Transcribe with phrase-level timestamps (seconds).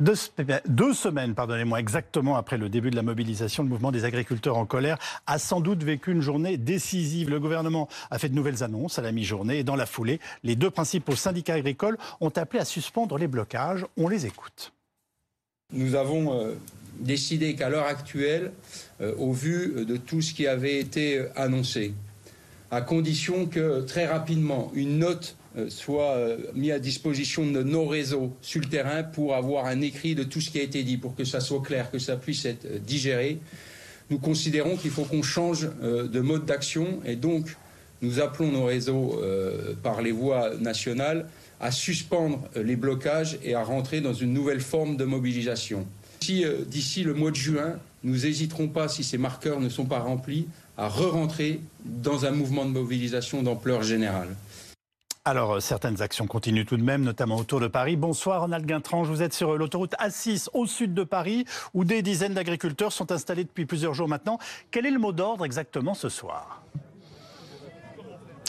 [0.00, 0.14] Deux,
[0.66, 4.64] deux, semaines, pardonnez-moi, exactement après le début de la mobilisation, le mouvement des agriculteurs en
[4.64, 7.28] colère a sans doute vécu une journée décisive.
[7.28, 10.56] Le gouvernement a fait de nouvelles annonces à la mi-journée et dans la foulée, les
[10.56, 13.84] deux principaux syndicats agricoles ont appelé à suspendre les blocages.
[13.98, 14.72] On les écoute.
[15.70, 16.54] Nous avons euh,
[16.98, 18.52] décidé qu'à l'heure actuelle,
[19.02, 21.92] euh, au vu de tout ce qui avait été annoncé,
[22.70, 25.36] à condition que très rapidement une note
[25.68, 30.14] soit euh, mise à disposition de nos réseaux sur le terrain pour avoir un écrit
[30.14, 32.44] de tout ce qui a été dit, pour que ça soit clair, que ça puisse
[32.44, 33.38] être euh, digéré.
[34.10, 37.56] Nous considérons qu'il faut qu'on change de mode d'action et donc
[38.02, 39.22] nous appelons nos réseaux
[39.84, 41.28] par les voies nationales
[41.60, 45.86] à suspendre les blocages et à rentrer dans une nouvelle forme de mobilisation.
[46.20, 50.48] D'ici le mois de juin, nous n'hésiterons pas, si ces marqueurs ne sont pas remplis,
[50.76, 54.28] à re-rentrer dans un mouvement de mobilisation d'ampleur générale.
[55.30, 57.94] Alors, euh, certaines actions continuent tout de même, notamment autour de Paris.
[57.94, 59.06] Bonsoir, Ronald Guintrange.
[59.06, 63.12] Vous êtes sur euh, l'autoroute A6 au sud de Paris, où des dizaines d'agriculteurs sont
[63.12, 64.40] installés depuis plusieurs jours maintenant.
[64.72, 66.64] Quel est le mot d'ordre exactement ce soir?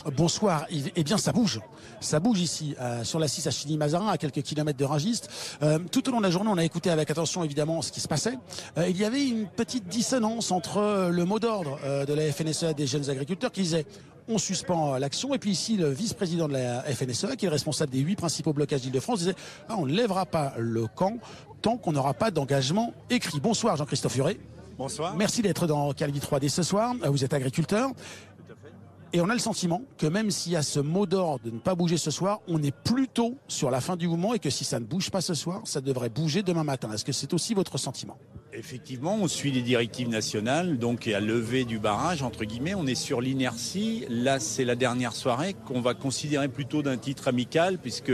[0.10, 0.66] Bonsoir.
[0.96, 1.60] Eh bien, ça bouge.
[2.00, 5.30] Ça bouge ici, euh, sur la 6 à Chigny-Mazarin, à quelques kilomètres de Rungiste.
[5.62, 8.00] Euh, tout au long de la journée, on a écouté avec attention, évidemment, ce qui
[8.00, 8.38] se passait.
[8.78, 11.78] Euh, il y avait une petite dissonance entre le mot d'ordre
[12.08, 13.86] de la FNSEA des jeunes agriculteurs qui disait
[14.28, 15.34] on suspend l'action.
[15.34, 18.54] Et puis ici, le vice-président de la FNSEA, qui est le responsable des huit principaux
[18.54, 19.36] blocages d'Île-de-France, disait
[19.70, 21.18] ah, on ne lèvera pas le camp
[21.62, 23.40] tant qu'on n'aura pas d'engagement écrit.
[23.40, 24.38] Bonsoir Jean-Christophe Furet.
[24.78, 25.16] Bonsoir.
[25.16, 26.96] Merci d'être dans Calvi 3D ce soir.
[27.06, 27.92] Vous êtes agriculteur.
[29.14, 31.60] Et on a le sentiment que même s'il y a ce mot d'ordre de ne
[31.60, 34.64] pas bouger ce soir, on est plutôt sur la fin du mouvement et que si
[34.64, 36.90] ça ne bouge pas ce soir, ça devrait bouger demain matin.
[36.94, 38.18] Est-ce que c'est aussi votre sentiment?
[38.54, 42.96] Effectivement, on suit les directives nationales, donc à lever du barrage, entre guillemets, on est
[42.96, 44.04] sur l'inertie.
[44.10, 48.12] Là, c'est la dernière soirée qu'on va considérer plutôt d'un titre amical, puisque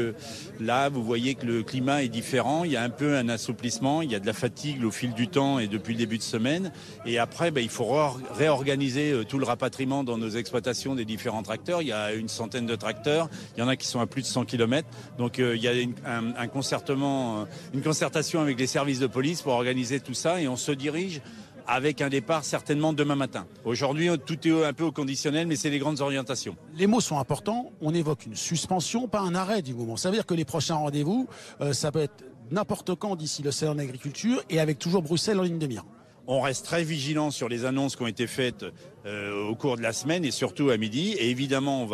[0.60, 4.04] là, vous voyez que le climat est différent, il y a un peu un assouplissement,
[4.04, 6.24] il y a de la fatigue au fil du temps et depuis le début de
[6.24, 6.72] semaine.
[7.08, 7.92] Et après, ben, il faut
[8.32, 11.82] réorganiser euh, tout le rapatriement dans nos exploitations des différents tracteurs.
[11.82, 14.22] Il y a une centaine de tracteurs, il y en a qui sont à plus
[14.22, 14.88] de 100 km.
[15.17, 15.72] Donc euh, il y a
[16.06, 20.48] un concertement, euh, une concertation avec les services de police pour organiser tout ça et
[20.48, 21.21] on se dirige
[21.67, 23.45] avec un départ certainement demain matin.
[23.65, 26.55] Aujourd'hui, tout est un peu au conditionnel, mais c'est les grandes orientations.
[26.76, 27.71] Les mots sont importants.
[27.82, 29.98] On évoque une suspension, pas un arrêt du mouvement.
[29.98, 31.27] Ça veut dire que les prochains rendez-vous,
[31.61, 35.43] euh, ça peut être n'importe quand d'ici le salon d'agriculture et avec toujours Bruxelles en
[35.43, 35.83] ligne de mire.
[36.30, 38.65] On reste très vigilant sur les annonces qui ont été faites
[39.05, 41.14] euh, au cours de la semaine et surtout à midi.
[41.14, 41.86] Et évidemment, on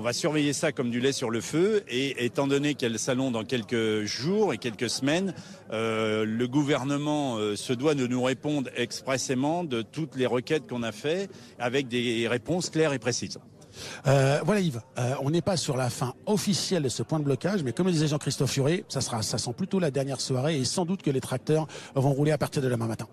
[0.00, 1.84] va, surveiller ça comme du lait sur le feu.
[1.86, 5.34] Et étant donné qu'elle salon dans quelques jours et quelques semaines,
[5.70, 10.82] euh, le gouvernement euh, se doit de nous répondre expressément de toutes les requêtes qu'on
[10.82, 13.38] a faites avec des réponses claires et précises.
[14.04, 14.80] voilà Yves,
[15.20, 17.92] on n'est pas sur la fin officielle de ce point de blocage, mais comme le
[17.92, 21.20] disait Jean-Christophe Furet, ça ça sent plutôt la dernière soirée et sans doute que les
[21.20, 23.06] tracteurs vont rouler à partir de demain matin.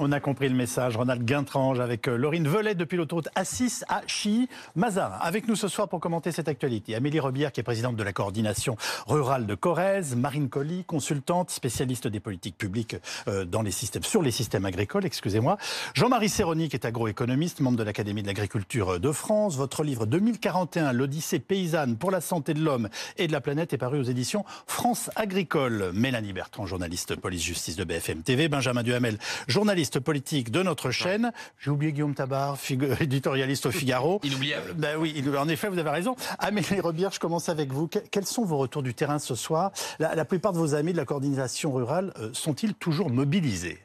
[0.00, 0.96] On a compris le message.
[0.96, 4.48] Ronald Guintrange avec euh, Laurine Velay depuis l'autoroute A6 à Chi.
[4.76, 6.94] Mazar, avec nous ce soir pour commenter cette actualité.
[6.94, 8.76] Amélie Rebière, qui est présidente de la coordination
[9.08, 10.14] rurale de Corrèze.
[10.14, 12.94] Marine Colli, consultante, spécialiste des politiques publiques
[13.26, 15.58] euh, dans les systèmes, sur les systèmes agricoles, excusez-moi.
[15.94, 19.56] Jean-Marie Serroni, qui est agroéconomiste, membre de l'Académie de l'agriculture de France.
[19.56, 23.78] Votre livre 2041, l'Odyssée paysanne pour la santé de l'homme et de la planète, est
[23.78, 25.90] paru aux éditions France Agricole.
[25.92, 28.46] Mélanie Bertrand, journaliste police-justice de BFM TV.
[28.46, 31.32] Benjamin Duhamel, journaliste politique de notre chaîne.
[31.58, 32.58] J'ai oublié Guillaume Tabar,
[33.00, 34.20] éditorialiste au Figaro.
[34.24, 34.74] Inoubliable.
[34.74, 36.16] Ben oui, en effet, vous avez raison.
[36.38, 37.88] Amélie Rebire, je commence avec vous.
[37.88, 39.72] Quels sont vos retours du terrain ce soir?
[39.98, 43.78] La, plupart de vos amis de la coordination rurale euh, sont-ils toujours mobilisés?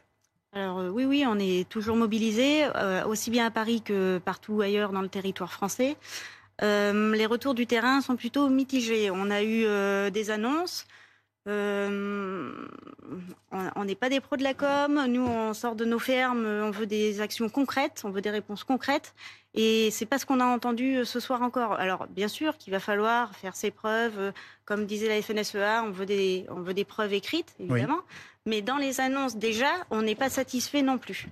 [0.53, 4.62] Alors euh, oui, oui, on est toujours mobilisés, euh, aussi bien à Paris que partout
[4.62, 5.96] ailleurs dans le territoire français.
[6.62, 9.09] les retours du terrain sont plutôt mitigés.
[9.12, 9.66] On a eu
[10.12, 10.86] des annonces,
[11.48, 12.68] euh,
[13.76, 15.06] on n'est pas des pros de la com.
[15.08, 18.64] Nous, on sort de nos fermes, on veut des actions concrètes, on veut des réponses
[18.64, 19.14] concrètes.
[19.56, 21.74] Et c'est pas ce qu'on a entendu euh, ce soir encore.
[21.74, 24.18] Alors, bien sûr qu'il va falloir faire ses preuves.
[24.18, 24.31] Euh,
[24.66, 28.00] comme disait la FNSEA, on veut des, on veut des preuves écrites, évidemment.
[28.46, 31.28] Mais dans les annonces, déjà, on n'est pas satisfait non plus.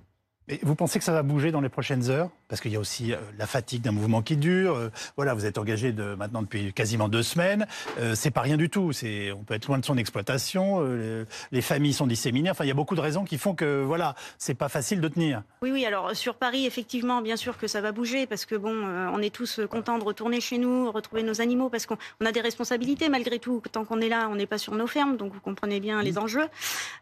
[0.48, 2.30] Et vous pensez que ça va bouger dans les prochaines heures?
[2.52, 4.76] Parce qu'il y a aussi euh, la fatigue d'un mouvement qui dure.
[4.76, 7.66] Euh, voilà, vous êtes engagé de, maintenant depuis quasiment deux semaines.
[7.98, 8.92] Euh, c'est pas rien du tout.
[8.92, 10.82] C'est, on peut être loin de son exploitation.
[11.50, 12.50] les, familles sont disséminées.
[12.50, 15.08] Enfin, il y a beaucoup de raisons qui font que voilà, c'est pas facile de
[15.08, 15.42] tenir.
[15.62, 15.86] Oui, oui.
[15.86, 19.34] Alors sur Paris, effectivement, bien sûr que ça va bouger parce que bon, on est
[19.34, 23.38] tous contents de retourner chez nous, retrouver nos animaux parce qu'on a des responsabilités malgré
[23.38, 23.62] tout.
[23.72, 26.18] Tant qu'on est là, on n'est pas sur nos fermes, donc vous comprenez bien les
[26.18, 26.48] enjeux.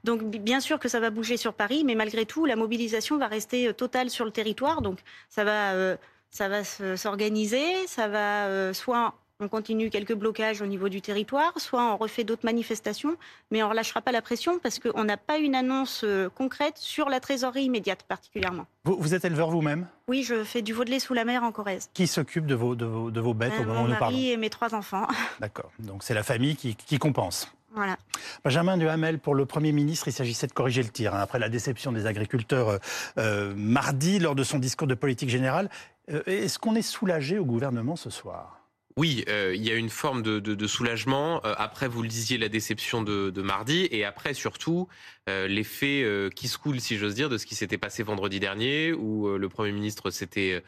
[0.04, 3.26] Donc bien sûr que ça va bouger sur Paris, mais malgré tout, la mobilisation va
[3.26, 4.80] rester euh, totale sur le territoire.
[4.80, 5.96] Donc ça va, euh,
[6.30, 11.52] ça va s'organiser, ça va euh, soit on continue quelques blocages au niveau du territoire,
[11.56, 13.16] soit on refait d'autres manifestations,
[13.50, 16.76] mais on ne relâchera pas la pression parce qu'on n'a pas une annonce euh, concrète
[16.76, 18.66] sur la trésorerie immédiate particulièrement.
[18.84, 19.86] Vous, êtes éleveur vous-même?
[20.08, 21.90] Oui, je fais du veau de lait sous la mer en Corrèze.
[21.94, 24.16] Qui s'occupe de vos, de vos, bêtes au moment où nous parlons?
[24.16, 25.08] Mon mari et mes trois enfants.
[25.40, 27.50] D'accord, donc c'est la famille qui, compense.
[27.74, 27.96] Voilà.
[28.44, 31.14] Benjamin Duhamel, pour le Premier ministre, il s'agissait de corriger le tir.
[31.14, 32.78] Hein, après la déception des agriculteurs euh,
[33.18, 35.70] euh, mardi lors de son discours de politique générale,
[36.26, 38.60] est-ce qu'on est soulagé au gouvernement ce soir?
[38.96, 41.40] Oui, euh, il y a une forme de, soulagement.
[41.44, 44.88] Euh, après, vous le disiez, la déception de, mardi, et après surtout
[45.28, 48.92] euh, l'effet qui se coule, si j'ose dire, de ce qui s'était passé vendredi dernier,
[48.92, 50.62] où le Premier ministre s'était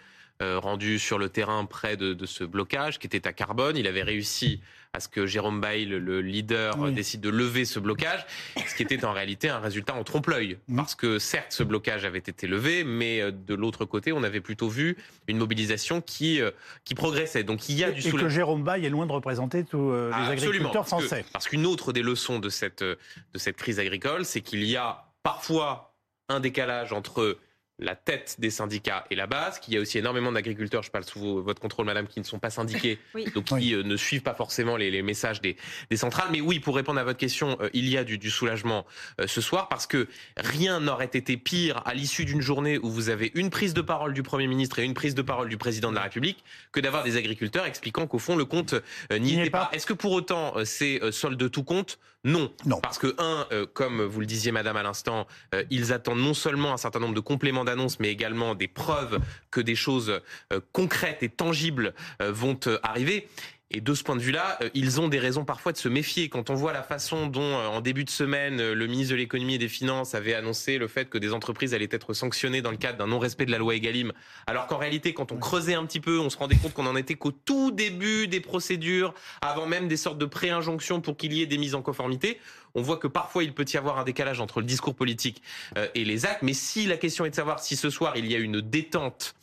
[0.58, 3.76] rendu sur le terrain près de, de, ce blocage qui était à Carbone.
[3.76, 4.60] Il avait réussi
[4.94, 8.26] à ce que Jérôme Bail, le leader, décide de lever ce blocage,
[8.66, 10.58] ce qui était en réalité un résultat en trompe-l'œil.
[10.76, 14.42] Parce que certes, ce blocage avait été levé, mais euh, de l'autre côté, on avait
[14.42, 14.98] plutôt vu
[15.28, 16.50] une mobilisation qui, euh,
[16.84, 17.42] qui progressait.
[17.42, 18.20] Donc il y a du soulagement.
[18.20, 21.24] Et que Jérôme Bail est loin de représenter tous euh, les agriculteurs français.
[21.32, 22.98] Parce qu'une autre des leçons de cette, de
[23.36, 25.94] cette crise agricole, c'est qu'il y a parfois
[26.28, 27.38] un décalage entre
[27.78, 31.04] la tête des syndicats et la base, qu'il y a aussi énormément d'agriculteurs, je parle
[31.04, 32.98] sous votre contrôle madame, qui ne sont pas syndiqués,
[33.34, 35.56] donc qui euh, ne suivent pas forcément les, messages des,
[35.94, 36.28] centrales.
[36.30, 38.86] Mais oui, pour répondre à votre question, euh, il y a du, soulagement
[39.20, 43.08] euh, ce soir parce que rien n'aurait été pire à l'issue d'une journée où vous
[43.08, 45.90] avez une prise de parole du Premier ministre et une prise de parole du Président
[45.90, 48.74] de la République que d'avoir des agriculteurs expliquant qu'au fond le compte
[49.10, 49.70] n'y était pas.
[49.72, 51.98] Est-ce que pour autant c'est solde de tout compte?
[52.24, 52.52] Non.
[52.64, 52.80] non.
[52.80, 55.26] Parce que, un, comme vous le disiez, madame, à l'instant,
[55.70, 59.18] ils attendent non seulement un certain nombre de compléments d'annonces, mais également des preuves
[59.50, 60.20] que des choses
[60.52, 63.28] euh, concrètes et tangibles euh, vont euh, arriver.
[63.74, 66.28] Et de ce point de vue-là, ils ont des raisons parfois de se méfier.
[66.28, 69.58] Quand on voit la façon dont, en début de semaine, le ministre de l'économie et
[69.58, 72.98] des finances avait annoncé le fait que des entreprises allaient être sanctionnées dans le cadre
[72.98, 74.12] d'un non-respect de la loi Egalim,
[74.46, 76.96] alors qu'en réalité, quand on creusait un petit peu, on se rendait compte qu'on en
[76.96, 81.40] était qu'au tout début des procédures, avant même des sortes de pré-injonctions pour qu'il y
[81.40, 82.38] ait des mises en conformité
[82.74, 85.42] on voit que parfois il peut y avoir un décalage entre le discours politique
[85.76, 86.42] euh, et les actes.
[86.42, 89.34] Mais si la question est de savoir si ce soir il y a une détente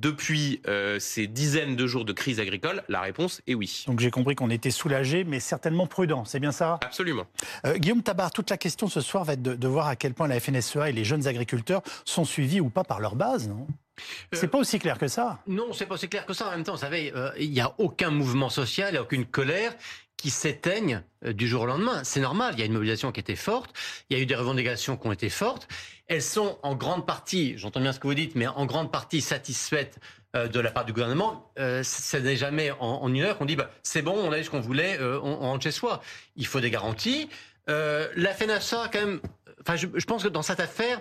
[0.00, 3.84] depuis euh, ces dizaines de jours de crise agricole La réponse est oui.
[3.86, 6.24] Donc j'ai compris qu'on était soulagé, mais certainement prudent.
[6.24, 6.78] C'est bien ça?
[6.82, 7.26] Absolument.
[7.66, 10.28] Euh, Guillaume Tabar, toute la question ce soir va être de, voir à quel point
[10.28, 13.66] la FNSEA et les jeunes agriculteurs sont suivis ou pas par leur base, non?
[14.32, 15.38] C'est pas aussi clair que ça.
[15.46, 16.48] Non, c'est pas aussi clair que ça.
[16.48, 19.24] En même temps, vous savez, il n'y a aucun mouvement social, il n'y a aucune
[19.24, 19.72] colère
[20.24, 22.02] qui s'éteignent euh, du jour au lendemain.
[22.02, 23.76] C'est normal, il y a une mobilisation qui était forte,
[24.08, 25.68] il y a eu des revendications qui ont été fortes.
[26.06, 29.20] Elles sont en grande partie, j'entends bien ce que vous dites, mais en grande partie
[29.20, 29.98] satisfaites
[30.36, 31.50] euh, de la part du gouvernement.
[31.58, 34.44] Euh, ce n'est jamais en, une heure qu'on dit bah, c'est bon, on a eu
[34.44, 36.02] ce qu'on voulait, on, rentre chez soi.
[36.36, 37.28] Il faut des garanties.
[37.66, 39.20] la FNSA, quand même,
[39.60, 41.00] enfin, je, je pense que dans cette affaire,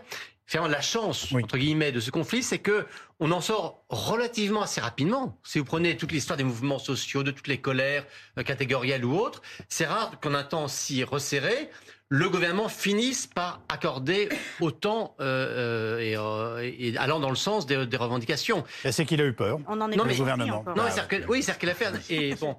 [0.61, 2.85] la chance, entre guillemets, de ce conflit, c'est que
[3.19, 5.39] on en sort relativement assez rapidement.
[5.43, 8.05] Si vous prenez toute l'histoire des mouvements sociaux, de toutes les colères
[8.37, 11.69] euh, catégorielles ou autres, c'est rare qu'en un temps si resserré,
[12.09, 14.29] le gouvernement finisse par accorder
[14.59, 18.63] autant euh, euh, et, allant dans le sens des, revendications.
[18.89, 19.59] C'est qu'il a eu peur.
[19.67, 20.63] On en est non, le gouvernement.
[20.75, 21.91] Non, que, oui, c'est qu'il a fait.
[22.09, 22.55] Et bon.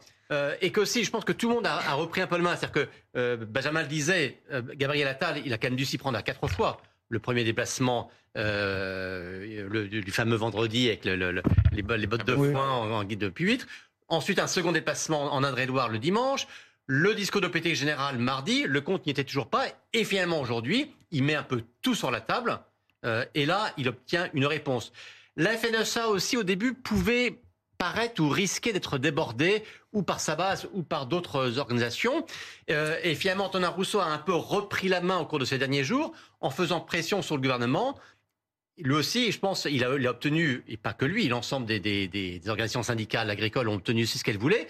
[0.61, 2.57] et qu'aussi, je pense que tout le monde a, repris un peu le main.
[2.57, 4.43] C'est-à-dire que Benjamin le disait,
[4.75, 8.11] Gabriel Attal, il a quand même dû s'y prendre à quatre fois le premier déplacement
[8.37, 13.67] euh, du, fameux vendredi avec les, bottes de foin en, guide de puître.
[14.09, 16.47] Ensuite, un second déplacement en Indre-et-Loire le dimanche.
[16.87, 18.65] Le discours de politique générale mardi.
[18.65, 19.67] Le compte n'y était toujours pas.
[19.93, 22.61] Et finalement, aujourd'hui, il met un peu tout sur la table.
[23.07, 24.93] Euh, et là, il obtient une réponse.
[25.37, 27.41] La FNSA aussi, au début, pouvait
[27.79, 32.25] paraître ou risquer d'être débordé ou par sa base ou par d'autres organisations.
[32.71, 35.59] Euh, et finalement, Antonin Rousseau a un peu repris la main au cours de ces
[35.59, 37.99] derniers jours en faisant pression sur le gouvernement.
[38.79, 43.31] Lui aussi, je pense, il a, obtenu, et pas que lui, l'ensemble des, organisations syndicales
[43.31, 44.67] agricoles ont obtenu aussi ce qu'elles voulaient.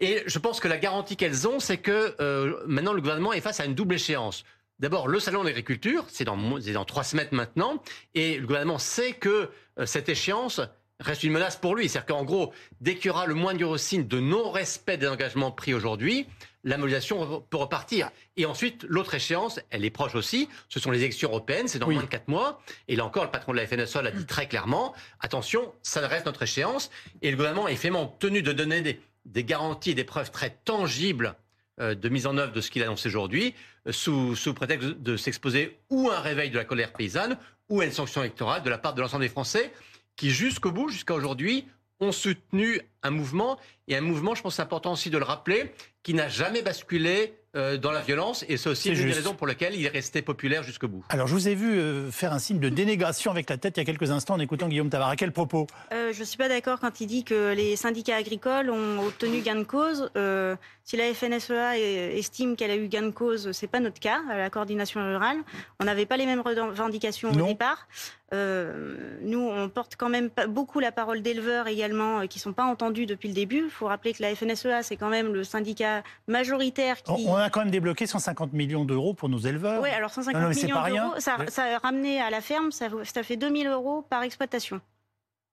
[0.00, 3.40] Et je pense que la garantie qu'elles ont, c'est que euh, maintenant le gouvernement est
[3.40, 4.44] face à une double échéance.
[4.78, 7.82] D'abord, le salon d'agriculture, c'est dans, dans, trois semaines maintenant,
[8.14, 9.48] et le gouvernement sait que
[9.78, 10.60] euh, cette échéance,
[11.00, 11.88] reste une menace pour lui.
[11.88, 15.74] C'est-à-dire qu'en gros, dès qu'il y aura le moindre signe de non-respect des engagements pris
[15.74, 16.26] aujourd'hui,
[16.64, 18.10] la mobilisation peut repartir.
[18.36, 21.88] Et ensuite, l'autre échéance, elle est proche aussi, ce sont les élections européennes, c'est dans
[21.88, 22.60] moins de quatre mois.
[22.88, 26.26] Et là encore, le patron de la FNSA l'a dit très clairement, attention, ça reste
[26.26, 26.90] notre échéance.
[27.22, 29.00] Et le gouvernement est vraiment tenu de donner des,
[29.34, 31.36] garanties et des preuves très tangibles
[31.80, 33.54] euh, de mise en œuvre de ce qu'il annonce aujourd'hui,
[33.86, 37.36] euh, sous, sous prétexte de s'exposer ou à un réveil de la colère paysanne,
[37.68, 39.72] ou à une sanction électorale de la part de l'ensemble des Français
[40.16, 41.66] qui jusqu'au bout, jusqu'à aujourd'hui,
[42.00, 46.14] ont soutenu un mouvement, et un mouvement, je pense important aussi de le rappeler, qui
[46.14, 49.16] n'a jamais basculé euh, dans la violence, et c'est aussi une des juste.
[49.16, 51.02] raisons pour lesquelles il est resté populaire jusqu'au bout.
[51.08, 53.80] Alors, je vous ai vu euh, faire un signe de dénégation avec la tête il
[53.80, 55.08] y a quelques instants en écoutant Guillaume Tabar.
[55.08, 55.66] À quel propos?
[55.92, 59.40] Euh, je ne suis pas d'accord quand il dit que les syndicats agricoles ont obtenu
[59.40, 60.10] gain de cause.
[60.16, 63.98] Euh, si la FNSEA est- estime qu'elle a eu gain de cause, c'est pas notre
[63.98, 65.38] cas à la coordination rurale.
[65.80, 67.44] On n'avait pas les mêmes revendications Non.
[67.44, 67.88] au départ.
[68.34, 72.64] Euh, nous, on porte quand même beaucoup la parole d'éleveurs également euh, qui sont pas
[72.64, 73.64] entendus depuis le début.
[73.66, 77.12] Il faut rappeler que la FNSEA, c'est quand même le syndicat majoritaire qui.
[77.12, 79.80] on, a quand même débloqué 150 millions d'euros pour nos éleveurs.
[79.80, 82.72] Oui, alors 150 Non, non, mais c'est millions d'euros, ça, a ramené à la ferme,
[82.72, 84.80] ça, ça fait 2000 euros par exploitation.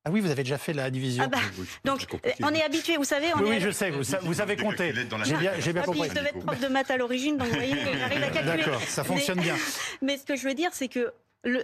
[0.05, 1.23] Ah oui, vous avez déjà fait la division.
[1.25, 1.37] Ah bah,
[1.85, 2.05] donc,
[2.41, 4.93] on est habitué, vous savez, on oui, est oui, je sais, vous, vous savez compter.
[4.93, 6.09] J'ai bien, bien Ah, puis compris.
[6.09, 8.57] je devais être prof de maths à l'origine, donc vous voyez, j'arrive à calculer.
[8.57, 9.55] D'accord, ça fonctionne Mais- bien.
[10.01, 11.13] Mais ce que je veux dire, c'est que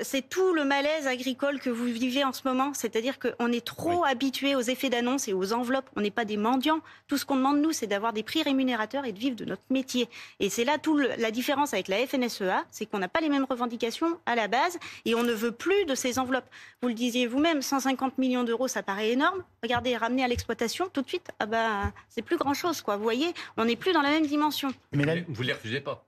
[0.01, 2.73] c'est tout le malaise agricole que vous vivez en ce moment.
[2.73, 5.89] C'est-à-dire qu'on est trop habitué aux effets d'annonce et aux enveloppes.
[5.95, 6.81] On n'est pas des mendiants.
[7.07, 9.61] Tout ce qu'on demande, nous, c'est d'avoir des prix rémunérateurs et de vivre de notre
[9.69, 10.09] métier.
[10.39, 13.29] Et c'est là tout le- la différence avec la FNSEA, c'est qu'on n'a pas les
[13.29, 16.49] mêmes revendications à la base et on ne veut plus de ces enveloppes.
[16.81, 19.43] Vous le disiez vous-même, 150 millions d'euros, ça paraît énorme.
[19.63, 22.97] Regardez, ramener à l'exploitation tout de suite, ah bah, c'est plus grand-chose, quoi.
[22.97, 24.69] Vous voyez, on n'est plus dans la même dimension.
[24.91, 26.05] Mais là, Vous ne les refusez pas.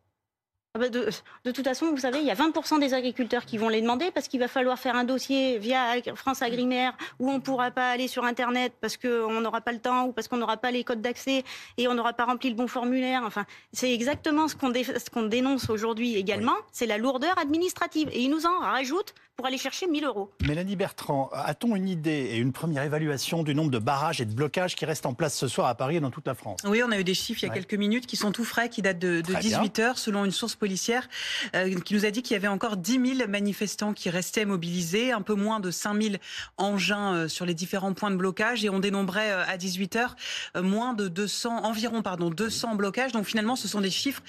[0.73, 1.09] Ah bah de,
[1.43, 4.09] de toute façon, vous savez, il y a 20% des agriculteurs qui vont les demander
[4.09, 7.89] parce qu'il va falloir faire un dossier via France Agrimaire où on ne pourra pas
[7.89, 10.85] aller sur Internet parce qu'on n'aura pas le temps ou parce qu'on n'aura pas les
[10.85, 11.43] codes d'accès
[11.77, 13.23] et on n'aura pas rempli le bon formulaire.
[13.25, 18.07] Enfin, c'est exactement ce qu'on dé- ce qu'on dénonce aujourd'hui également, c'est la lourdeur administrative.
[18.13, 20.29] Et ils nous en rajoutent pour aller chercher 1000 euros.
[20.47, 24.33] Mélanie Bertrand, a-t-on une idée et une première évaluation du nombre de barrages et de
[24.33, 26.59] blocages qui restent en place ce soir à Paris et dans toute la France?
[26.65, 27.59] Oui, on a eu des chiffres il y a Ouais.
[27.59, 29.57] quelques minutes qui sont tout frais, qui datent de, de Très bien.
[29.59, 31.09] 18 heures, selon une source policière,
[31.55, 35.11] euh, qui nous a dit qu'il y avait encore 10 000 manifestants qui restaient mobilisés,
[35.11, 36.15] un peu moins de 5 000
[36.57, 40.15] engins euh, sur les différents points de blocage, et on dénombrait euh, à 18 heures
[40.55, 43.11] moins de 200, environ pardon, 200 blocages.
[43.11, 44.21] Donc finalement, ce sont des chiffres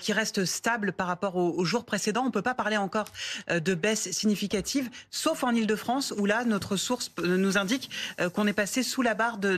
[0.00, 2.24] qui restent stables par rapport aux, jours précédents.
[2.26, 3.06] On peut pas parler encore
[3.48, 7.90] de baisse significative, sauf en Ile-de-France, où là, notre source nous indique
[8.34, 9.56] qu'on est passé sous la barre de-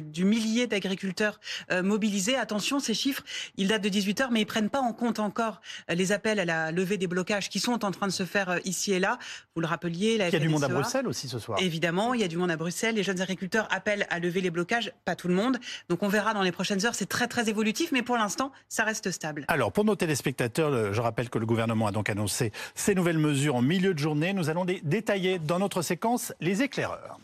[0.00, 1.40] du millier d'agriculteurs
[1.82, 2.36] mobilisés.
[2.36, 3.22] Attention, ces chiffres,
[3.56, 6.44] ils datent de 18 heures, mais ils prennent pas en compte encore les appels à
[6.44, 9.18] la levée des blocages qui sont en train de se faire euh, ici et là.
[9.54, 10.74] Vous le rappeliez, la Il y a du monde à FNSEA.
[10.80, 11.58] Bruxelles aussi ce soir.
[11.60, 12.94] Évidemment, il y a du monde à Bruxelles.
[12.94, 15.58] Les jeunes agriculteurs appellent à lever les blocages, pas tout le monde.
[15.88, 16.94] Donc on verra dans les prochaines heures.
[16.94, 19.44] C'est très très évolutif, mais pour l'instant, ça reste stable.
[19.48, 23.18] Alors, pour nos téléspectateurs, le- je rappelle que le gouvernement a donc annoncé ces nouvelles
[23.18, 24.32] mesures en milieu de journée.
[24.32, 27.18] Nous allons dé- détailler dans notre séquence les éclaireurs.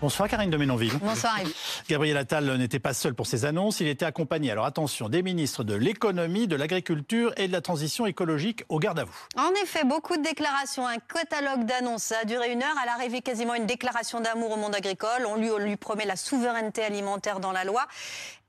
[0.00, 0.96] Bonsoir Karine de Ménonville.
[1.02, 1.52] Bonsoir Yves.
[1.88, 5.64] Gabriel Attal n'était pas seul pour ses annonces, il était accompagné, alors attention, des ministres
[5.64, 9.18] de l'économie, de l'agriculture et de la transition écologique au garde à vous.
[9.36, 12.04] En effet, beaucoup de déclarations, un catalogue d'annonces.
[12.04, 12.78] Ça a duré une heure.
[12.80, 15.26] À l'arrivée, quasiment une déclaration d'amour au monde agricole.
[15.26, 17.84] On lui, on lui promet la souveraineté alimentaire dans la loi.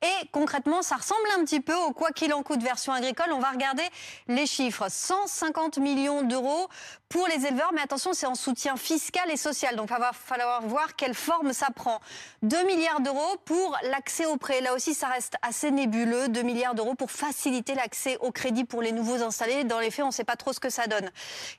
[0.01, 3.33] Et concrètement, ça ressemble un petit peu au quoi qu'il en coûte version agricole.
[3.33, 3.83] On va regarder
[4.27, 4.85] les chiffres.
[4.89, 6.69] 150 millions d'euros
[7.09, 9.75] pour les éleveurs, mais attention, c'est en soutien fiscal et social.
[9.75, 11.99] Donc, il va falloir voir quelle forme ça prend.
[12.43, 14.61] 2 milliards d'euros pour l'accès au prêt.
[14.61, 16.29] Là aussi, ça reste assez nébuleux.
[16.29, 19.65] 2 milliards d'euros pour faciliter l'accès au crédit pour les nouveaux installés.
[19.65, 21.09] Dans les faits, on ne sait pas trop ce que ça donne.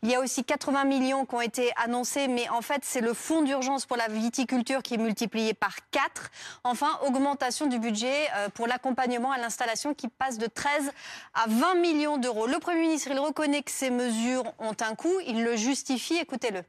[0.03, 3.13] Il y a aussi 80 millions qui ont été annoncés, mais en fait, c'est le
[3.13, 6.31] fonds d'urgence pour la viticulture qui est multiplié par 4.
[6.65, 10.91] Enfin, augmentation du budget pour l'accompagnement à l'installation qui passe de 13
[11.35, 12.47] à 20 millions d'euros.
[12.47, 16.63] Le Premier ministre, il reconnaît que ces mesures ont un coût, il le justifie, écoutez-le.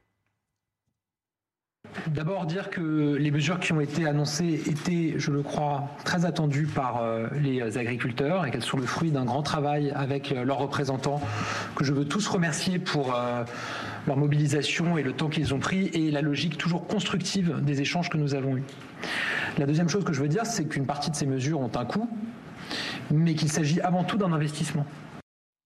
[2.06, 6.66] D'abord dire que les mesures qui ont été annoncées étaient, je le crois, très attendues
[6.66, 10.58] par euh, les agriculteurs et qu'elles sont le fruit d'un grand travail avec euh, leurs
[10.58, 11.20] représentants
[11.76, 13.44] que je veux tous remercier pour euh,
[14.06, 18.10] leur mobilisation et le temps qu'ils ont pris et la logique toujours constructive des échanges
[18.10, 18.64] que nous avons eus.
[19.58, 21.84] La deuxième chose que je veux dire, c'est qu'une partie de ces mesures ont un
[21.84, 22.08] coût,
[23.10, 24.86] mais qu'il s'agit avant tout d'un investissement.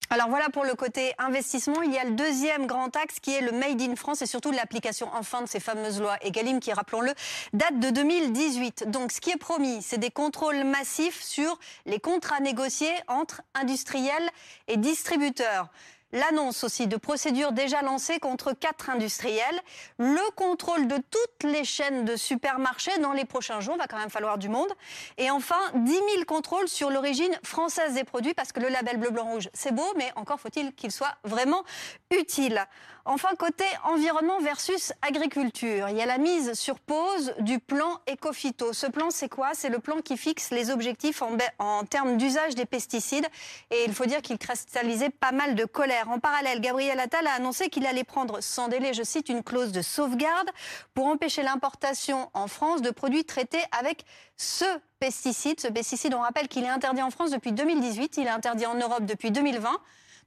[0.08, 1.82] Alors voilà pour le côté investissement.
[1.82, 4.52] Il y a le deuxième grand axe qui est le Made in France et surtout
[4.52, 7.12] l'application enfin de ces fameuses lois Egalim qui, rappelons-le,
[7.52, 8.88] date de 2018.
[8.88, 14.30] Donc ce qui est promis, c'est des contrôles massifs sur les contrats négociés entre industriels
[14.68, 15.70] et distributeurs.
[16.12, 19.60] L'annonce aussi de procédures déjà lancées contre quatre industriels.
[19.98, 23.76] Le contrôle de toutes les chaînes de supermarchés dans les prochains jours.
[23.76, 24.72] Va quand même falloir du monde.
[25.18, 29.10] Et enfin, 10 000 contrôles sur l'origine française des produits parce que le label bleu,
[29.10, 31.64] blanc, rouge, c'est beau, mais encore faut-il qu'il soit vraiment
[32.10, 32.64] utile.
[33.08, 38.72] Enfin, côté environnement versus agriculture, il y a la mise sur pause du plan Ecofito.
[38.72, 39.50] Ce plan, c'est quoi?
[39.54, 43.26] C'est le plan qui fixe les objectifs en, en termes d'usage des pesticides.
[43.70, 47.32] Et il faut dire qu'il cristallisait pas mal de colère En parallèle, Gabriel Attal a
[47.32, 50.50] annoncé qu'il allait prendre sans délai, je cite, une clause de sauvegarde
[50.94, 54.04] pour empêcher l'importation en France de produits traités avec
[54.36, 54.64] ce
[55.00, 55.60] pesticide.
[55.60, 58.74] Ce pesticide, on rappelle qu'il est interdit en France depuis 2018, il est interdit en
[58.74, 59.70] Europe depuis 2020.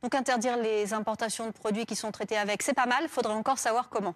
[0.01, 3.59] Donc interdire les importations de produits qui sont traités avec, c'est pas mal, faudrait encore
[3.59, 4.15] savoir comment.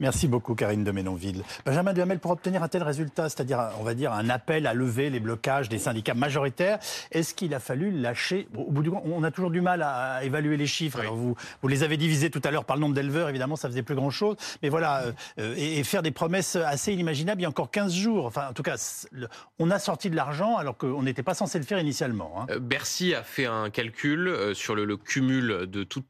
[0.00, 1.42] Merci beaucoup, Karine de Ménonville.
[1.66, 5.10] Benjamin Duhamel, pour obtenir un tel résultat, c'est-à-dire, on va dire, un appel à lever
[5.10, 6.78] les blocages des syndicats majoritaires,
[7.10, 10.24] est-ce qu'il a fallu lâcher Au bout du compte, on a toujours du mal à
[10.24, 11.00] évaluer les chiffres.
[11.00, 13.68] Alors vous, vous les avez divisés tout à l'heure par le nombre d'éleveurs, évidemment, ça
[13.68, 14.36] faisait plus grand-chose.
[14.62, 15.04] Mais voilà,
[15.38, 18.24] euh, et, faire des promesses assez inimaginables il y a encore 15 jours.
[18.24, 19.06] Enfin, en tout cas,
[19.58, 22.40] on a sorti de l'argent alors qu'on n'était pas censé le faire initialement.
[22.40, 22.46] Hein.
[22.52, 26.02] Euh, Bercy a fait un calcul euh, sur le, le cumul de tout,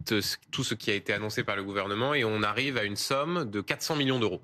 [0.53, 3.51] tout ce qui a été annoncé par le gouvernement et on arrive à une somme
[3.51, 4.43] de 4 400 millions d'euros,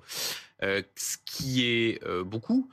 [0.63, 2.69] euh, ce qui est euh, beaucoup.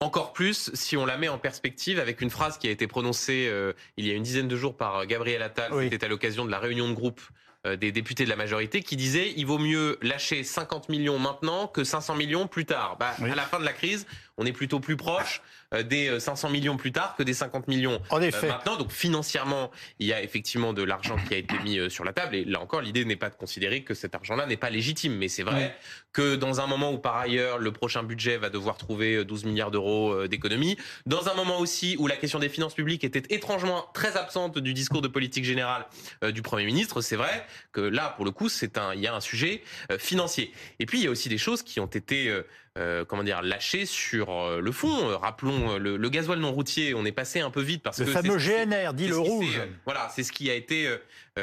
[0.00, 3.48] Encore plus si on la met en perspective avec une phrase qui a été prononcée
[3.48, 6.50] euh, il y a une dizaine de jours par Gabriel Attal, c'était à l'occasion de
[6.50, 7.20] la réunion de groupe
[7.64, 11.82] des députés de la majorité, qui disait il vaut mieux lâcher 50 millions maintenant que
[11.82, 12.96] 500 millions plus tard.
[12.98, 14.06] Bah, À la fin de la crise,
[14.38, 15.42] on est plutôt plus proche
[15.74, 18.46] euh, des 500 euh, millions plus tard que des 50 millions en effet.
[18.46, 18.76] Euh, maintenant.
[18.76, 22.36] Donc financièrement, il y a effectivement de l'argent qui a été mis sur la table.
[22.36, 25.16] Et là encore, l'idée n'est pas de considérer que cet argent-là n'est pas légitime.
[25.16, 25.76] Mais c'est vrai
[26.12, 29.70] que dans un moment où par ailleurs le prochain budget va devoir trouver 12 milliards
[29.70, 34.16] d'euros d'économies, dans un moment aussi où la question des finances publiques était étrangement très
[34.16, 35.86] absente du discours de politique générale
[36.32, 39.14] du Premier ministre, c'est vrai que là, pour le coup, c'est un, il y a
[39.14, 39.62] un sujet
[39.98, 40.52] financier.
[40.78, 42.32] Et puis il y a aussi des choses qui ont été
[42.78, 45.10] euh, comment dire, lâché sur euh, le fond.
[45.10, 48.04] Euh, rappelons le, le, gasoil non routier, on est passé un peu vite parce le
[48.04, 49.60] que le fameux GNR, dit le rouge.
[49.84, 50.88] voilà, c'est ce qui a été,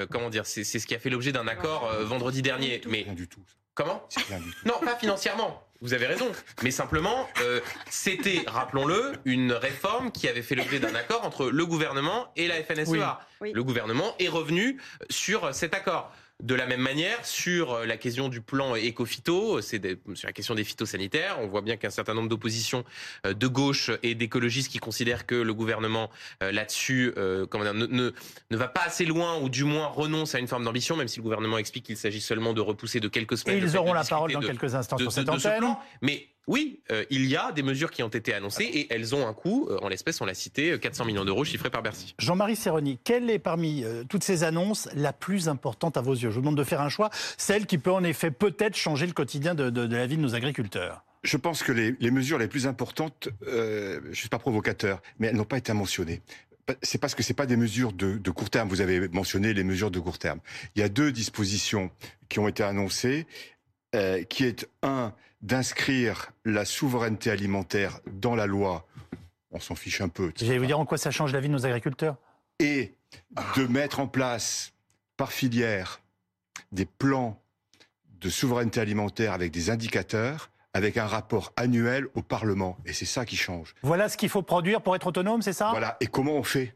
[0.09, 2.81] comment dire, c'est ce qui a fait l'objet d'un accord vendredi dernier.
[2.87, 3.41] Mais rien du tout.
[3.73, 4.67] Comment rien du tout.
[4.67, 5.61] Non, pas financièrement.
[5.81, 6.31] Vous avez raison.
[6.63, 7.27] Mais simplement,
[7.89, 12.63] c'était, rappelons-le, une réforme qui avait fait l'objet d'un accord entre le gouvernement et la
[12.63, 13.19] FNSEA.
[13.41, 16.13] Le gouvernement est revenu sur cet accord.
[16.43, 19.81] De la même manière, sur euh, la question du plan éco-phyto, c'est
[20.15, 22.83] sur la question des phytosanitaires, on voit bien qu'un certain nombre d'oppositions
[23.25, 26.11] euh, de gauche et d'écologistes qui considèrent que le gouvernement
[26.43, 27.13] euh, là-dessus
[27.49, 28.11] comment ne, ne,
[28.51, 31.17] ne, va pas assez loin ou du moins renonce à une forme d'ambition, même si
[31.17, 33.57] le gouvernement explique qu'il s'agit seulement de repousser de quelques semaines.
[33.57, 35.77] Et ils auront la parole dans quelques instants sur cette antenne.
[36.01, 39.27] Mais oui, euh, il y a des mesures qui ont été annoncées et elles ont
[39.27, 39.67] un coût.
[39.69, 42.13] Euh, en l'espèce, on l'a cité, 400 euh, millions d'euros chiffrés par Bercy.
[42.19, 46.29] Jean-Marie Serroni, quelle est parmi toutes ces annonces la plus importante à vos yeux?
[46.29, 49.13] Je vous demande de faire un choix, celle qui peut en effet peut-être changer le
[49.13, 51.03] quotidien de, la vie de nos agriculteurs.
[51.24, 55.35] Je pense que les, mesures les plus importantes, je ne suis pas provocateur, mais elles
[55.35, 56.22] n'ont pas été mentionnées
[56.81, 58.70] c'est parce que c'est pas des mesures de, de, court terme.
[58.70, 60.39] Vous avez mentionné les mesures de court terme.
[60.75, 61.91] Il y a deux dispositions
[62.27, 63.27] qui ont été annoncées,
[64.29, 65.13] qui est un
[65.46, 68.88] d'inscrire la souveraineté alimentaire dans la loi,
[69.51, 70.34] on s'en fiche un peu.
[70.36, 72.18] J'allais vous dire en quoi ça change la vie de nos agriculteurs
[72.60, 72.96] Et
[73.55, 74.74] de mettre en place
[75.18, 76.01] par filière
[76.72, 77.40] des plans
[78.20, 82.77] de souveraineté alimentaire avec des indicateurs avec un rapport annuel au Parlement.
[82.86, 83.75] Et c'est ça qui change.
[83.81, 85.70] Voilà ce qu'il faut produire pour être autonome, c'est ça?
[85.70, 85.96] Voilà.
[86.01, 86.75] Et comment on fait?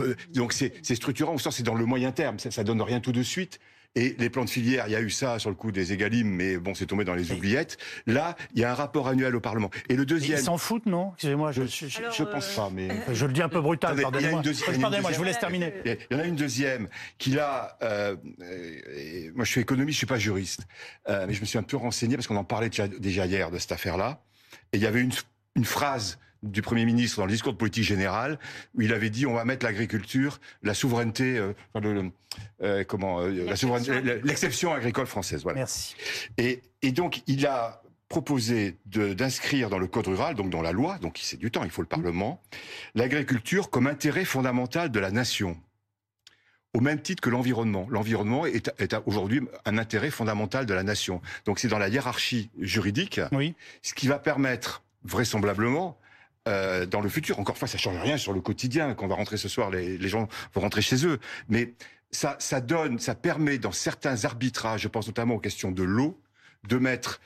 [0.00, 3.22] Euh, donc c'est structurant, c'est dans le moyen terme, ça, ça donne rien tout de
[3.22, 3.60] suite,
[3.96, 6.28] et les plans de filière, il y a eu ça sur le coup des égalimes,
[6.28, 7.78] mais bon, c'est tombé dans les oubliettes.
[8.06, 9.70] Là, il y a un rapport annuel au Parlement.
[9.88, 10.38] Et le deuxième.
[10.38, 11.12] Ils s'en foutent, non?
[11.14, 12.90] Excusez-moi, je, je, je, pense pas, mais.
[12.90, 14.42] Euh, je le dis un peu brutal, pardonnez-moi.
[14.80, 15.72] Pardonnez-moi, je vous laisse terminer.
[15.84, 18.16] Il y en a une deuxième qui là, euh,
[19.34, 20.66] moi je suis économiste, je suis pas juriste,
[21.08, 23.58] euh, mais je me suis un peu renseigné parce qu'on en parlait déjà hier de
[23.58, 24.20] cette affaire-là.
[24.72, 25.12] Et il y avait une,
[25.54, 28.38] une phrase du Premier ministre dans le discours de politique générale,
[28.74, 31.52] où il avait dit on va mettre l'agriculture, la souveraineté, euh,
[32.62, 35.42] euh, comment, euh, l'exception agricole française.
[35.42, 35.58] Voilà.
[35.58, 35.96] Merci.
[36.38, 40.98] Et, et donc il a proposé d'inscrire dans le code rural, donc dans la loi,
[40.98, 42.40] donc c'est du temps, il faut le Parlement,
[42.94, 45.56] l'agriculture comme intérêt fondamental de la nation
[46.74, 47.86] au même titre que l'environnement.
[47.88, 51.22] L'environnement est, est aujourd'hui un intérêt fondamental de la nation.
[51.44, 53.54] Donc c'est dans la hiérarchie juridique, oui.
[53.82, 55.96] ce qui va permettre vraisemblablement
[56.48, 57.38] euh, dans le futur.
[57.38, 58.94] Encore fois, ça change rien sur le quotidien.
[58.94, 61.18] Quand on va rentrer ce soir, les, les gens vont rentrer chez eux.
[61.48, 61.74] Mais
[62.10, 66.20] ça, ça donne, ça permet dans certains arbitrages, je pense notamment aux questions de l'eau,
[66.68, 67.20] de mettre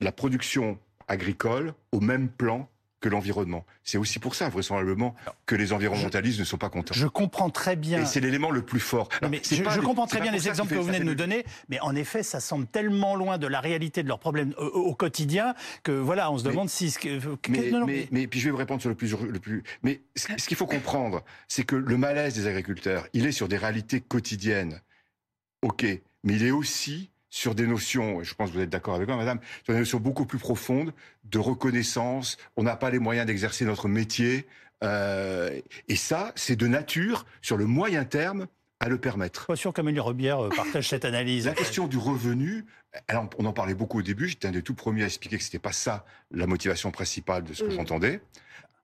[0.00, 2.68] la production agricole au même plan
[3.04, 3.66] que l'environnement.
[3.82, 5.14] C'est aussi pour ça, vraisemblablement,
[5.44, 6.94] que les environnementalistes ne sont pas contents.
[6.94, 8.00] Je comprends très bien.
[8.00, 9.10] Et c'est l'élément le plus fort.
[9.30, 11.94] mais je, comprends très bien les exemples que vous venez de nous donner, mais en
[11.94, 16.32] effet, ça semble tellement loin de la réalité de leurs problèmes au, quotidien que voilà,
[16.32, 16.90] on se demande si.
[16.90, 19.14] Ce que, mais, mais, puis je vais vous répondre sur le plus.
[19.14, 23.26] Le plus mais ce, ce qu'il faut comprendre, c'est que le malaise des agriculteurs, il
[23.26, 24.80] est sur des réalités quotidiennes.
[25.60, 25.84] Ok,
[26.22, 29.16] mais il est aussi sur des notions, je pense que vous êtes d'accord avec moi,
[29.16, 30.92] madame, sur des notions beaucoup plus profondes
[31.24, 32.36] de reconnaissance.
[32.56, 34.46] On n'a pas les moyens d'exercer notre métier.
[34.84, 35.50] Euh,
[35.88, 38.46] et ça, c'est de nature, sur le moyen terme,
[38.78, 39.46] à le permettre.
[39.46, 41.46] Pas sûr qu'Amélie Robière euh, partage cette analyse.
[41.46, 42.66] La question du revenu,
[43.08, 45.42] alors on en parlait beaucoup au début, j'étais un des tout premiers à expliquer que
[45.42, 47.76] c'était pas ça la motivation principale de ce que Mm.
[47.76, 48.20] j'entendais.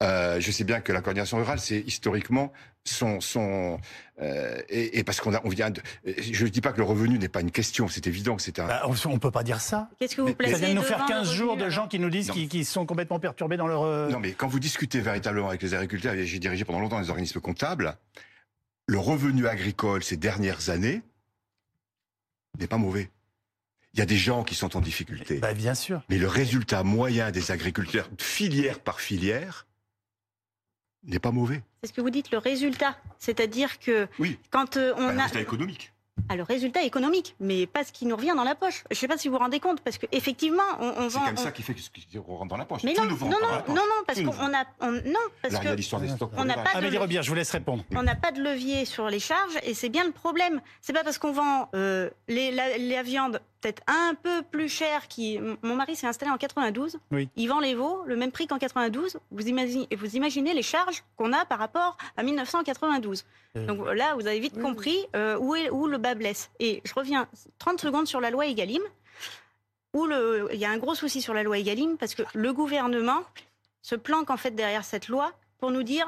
[0.03, 2.53] Euh, je sais bien que la coordination rurale, c'est historiquement
[2.85, 3.79] son son
[4.23, 5.81] euh, et, et parce qu'on a on vient de.
[6.07, 8.59] Je ne dis pas que le revenu n'est pas une question, c'est évident que c'est
[8.59, 8.67] un.
[8.67, 9.89] Bah, on ne peut pas dire ça.
[9.99, 11.89] Qu'est-ce que vous placez Ça vient de nous faire devant 15 le jours de gens
[11.89, 13.83] qui nous disent qu'ils sont complètement perturbés dans leur...
[13.83, 17.01] euh, Non, mais quand vous discutez véritablement avec les agriculteurs, et j'ai dirigé pendant longtemps
[17.01, 17.97] les organismes comptables,
[18.87, 21.03] le revenu agricole ces dernières années
[22.59, 23.11] n'est pas mauvais.
[23.95, 25.39] Il y a des gens qui sont en difficulté.
[25.39, 26.03] Bah, bien sûr.
[26.09, 29.67] Mais le résultat moyen des agriculteurs, filière par filière,
[31.05, 31.63] n'est pas mauvais.
[31.83, 32.97] C'est ce que vous dites, le résultat.
[33.19, 34.39] C'est-à-dire que Oui.
[34.51, 35.23] quand euh, on le a...
[35.23, 35.93] résultat économique.
[36.29, 38.85] Ah, le résultat économique, mais pas ce qui nous revient dans la poche.
[38.91, 41.25] Je ne sais pas si vous vous rendez compte, parce qu'effectivement, on, on C'est vend...
[41.25, 42.83] comme on- ça qui fait que ce qui rentre dans la poche.
[42.85, 44.65] Mais non, nous non, non, non, non, parce qu'on a...
[44.81, 46.31] on- Non, parce Là, il y a que l'histoire des stocks.
[46.37, 47.85] on n'a pas de- Amélie Robière, je vous laisse répondre.
[47.97, 50.61] on n'a pas de levier sur les charges, et c'est bien le problème.
[50.83, 54.83] C'est pas parce qu'on vend euh, les, la, la viande peut-être un peu plus.
[55.09, 55.39] Qui...
[55.63, 56.99] Mon mari s'est installé en 92.
[57.11, 57.29] Oui.
[57.37, 59.19] Il vend les veaux le même prix qu'en 92.
[59.31, 63.25] Vous imaginez, vous imaginez les charges qu'on a par rapport à 1992.
[63.57, 66.51] Euh, Donc là, vous avez vite oui, compris euh, où, est, où le bas blesse.
[66.61, 68.83] Et je reviens 30 secondes sur la loi Egalim,
[69.93, 72.53] où le, il y a un gros souci sur la loi Egalim, parce que le
[72.53, 73.23] gouvernement
[73.83, 76.07] se planque en fait derrière cette loi pour nous dire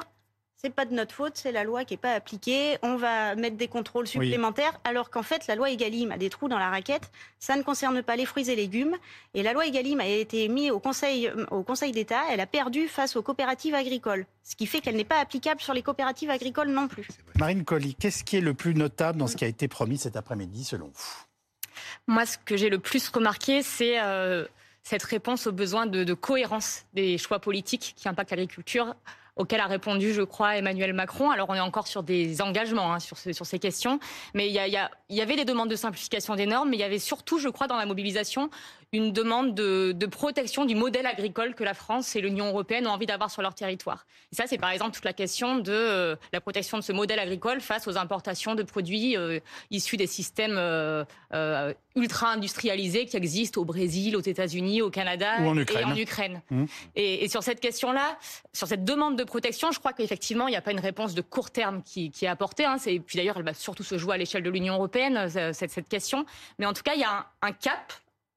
[0.64, 3.56] c'est pas de notre faute, c'est la loi qui est pas appliquée, on va mettre
[3.56, 7.10] des contrôles supplémentaires, alors qu'en fait la loi Egalim a des trous dans la raquette,
[7.40, 8.96] ça ne concerne pas les fruits et légumes,
[9.34, 12.86] et la loi Egalim a été mise au Conseil, au conseil d'État, elle a perdu
[12.86, 16.68] face aux coopératives agricoles, ce qui fait qu'elle n'est pas applicable sur les coopératives agricoles
[16.68, 17.08] non plus.
[17.40, 20.16] Marine Colli, qu'est-ce qui est le plus notable dans ce qui a été promis cet
[20.16, 21.74] après-midi, selon vous?
[22.06, 24.46] Moi, ce que j'ai le plus remarqué, c'est euh,
[24.84, 28.94] cette réponse aux besoins de, de cohérence des choix politiques qui impactent l'agriculture
[29.36, 31.30] auquel a répondu, je crois, Emmanuel Macron.
[31.30, 33.98] Alors, on est encore sur des engagements hein, sur, ce- sur ces questions,
[34.34, 37.38] mais il y, avait des demandes de simplification des normes, mais il y avait surtout,
[37.38, 38.50] je crois, dans la mobilisation,
[38.92, 42.90] une demande de, de protection du modèle agricole que la France et l'Union européenne ont
[42.90, 44.04] envie d'avoir sur leur territoire.
[44.32, 47.18] Et ça, c'est par exemple toute la question de euh, la protection de ce modèle
[47.18, 49.40] agricole face aux importations de produits euh,
[49.70, 55.48] issus des systèmes euh, euh, ultra-industrialisés qui existent au Brésil, aux États-Unis, au Canada Ou
[55.48, 55.84] en et Ukraine.
[55.86, 56.42] en Ukraine.
[56.50, 56.66] Mhm.
[56.96, 58.18] Et, et sur cette question-là,
[58.52, 61.22] sur cette demande de protection, je crois qu'effectivement, il n'y a pas une réponse de
[61.22, 62.64] court terme qui, qui est apportée.
[62.64, 62.76] Hein.
[62.78, 65.70] C'est- Puis d'ailleurs, elle va surtout se jouer à l'échelle de l'Union européenne, euh, cette,
[65.70, 66.24] cette question.
[66.58, 67.10] Mais en tout cas, il y a
[67.42, 67.92] un, un cap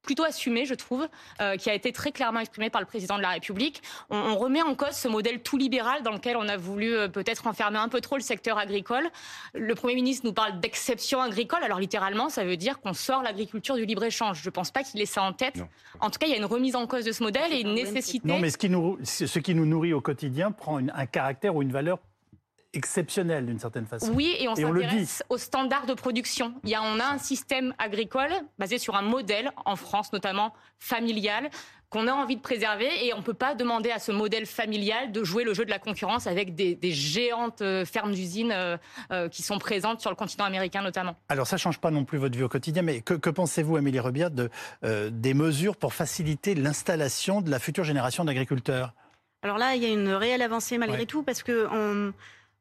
[0.06, 1.08] plutôt assumé, je trouve,
[1.42, 3.82] euh, qui a été très clairement exprimé par le président de la République.
[4.10, 7.08] On, on remet en cause ce modèle tout libéral dans lequel on a voulu euh,
[7.08, 9.10] peut-être enfermer un peu trop le secteur agricole.
[9.54, 11.64] Le Premier ministre nous parle d'exception agricole.
[11.64, 14.42] Alors littéralement, ça veut dire qu'on sort l'agriculture du libre-échange.
[14.42, 15.58] Je ne pense pas qu'il ait ça en tête.
[15.58, 15.68] Non.
[16.00, 17.74] En tout cas, il y a une remise en cause de ce modèle et une
[17.74, 18.28] nécessité.
[18.28, 21.56] Non, mais ce qui nous, ce qui nous nourrit au quotidien prend une- un caractère
[21.56, 21.98] ou une valeur
[22.76, 24.12] exceptionnelle d'une certaine façon.
[24.14, 26.54] Oui, et on Et on le s'intéresse aux standards de production.
[26.64, 30.54] Il y a, on a un système agricole basé sur un modèle, en France notamment,
[30.80, 31.50] familial,
[31.90, 32.90] qu'on a envie de préserver.
[33.06, 35.70] Et on ne peut pas demander à ce modèle familial de jouer le jeu de
[35.70, 38.78] la concurrence avec des, des géantes euh, fermes d'usines euh,
[39.12, 41.16] euh, qui sont présentes sur le continent américain notamment.
[41.30, 44.00] Alors ça change pas non plus votre vie au quotidien, mais que, que pensez-vous, Amélie
[44.00, 44.50] Rebière, de,
[44.84, 48.94] euh, des mesures pour faciliter l'installation de la future génération d'agriculteurs?
[49.44, 51.06] Alors là, il y a une réelle avancée malgré Ouais.
[51.06, 52.14] tout parce que on,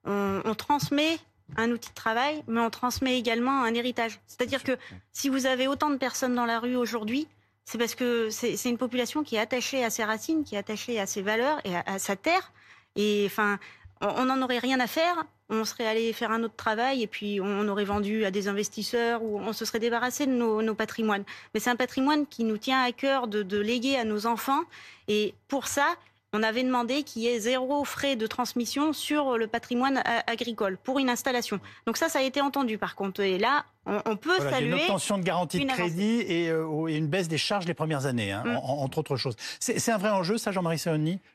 [0.05, 1.19] on- on transmet
[1.57, 4.19] un outil de travail, mais on transmet également un héritage.
[4.27, 4.73] C'est-à-dire que
[5.13, 7.29] si vous avez autant de personnes dans la rue aujourd'hui,
[7.67, 10.99] c'est parce que c'est une population qui est attachée à ses racines, qui est attachée
[11.01, 12.53] à ses valeurs et à, à sa terre.
[12.97, 13.59] Et enfin,
[14.01, 15.25] on n'en aurait rien à faire.
[15.51, 19.23] On serait allé faire un autre travail et puis on aurait vendu à des investisseurs
[19.23, 21.25] ou on se serait débarrassé de nos, nos patrimoines.
[21.53, 24.63] Mais c'est un patrimoine qui nous tient à cœur de, de léguer à nos enfants.
[25.09, 25.87] Et pour ça,
[26.35, 30.99] on avait demandé qu'il y ait zéro frais de transmission sur le patrimoine agricole pour
[30.99, 31.61] une installation.
[31.87, 33.21] Donc ça, ça a été entendu par contre.
[33.21, 34.69] Et là, on, on peut Voilà, il y a saluer.
[34.77, 38.07] une obtention de garantie de crédit et, euh, et une baisse des charges les premières
[38.07, 38.57] années, hein, Mm.
[38.57, 39.37] en- entre autres choses.
[39.61, 40.83] C'est c'est un vrai enjeu, ça, Jean-Marie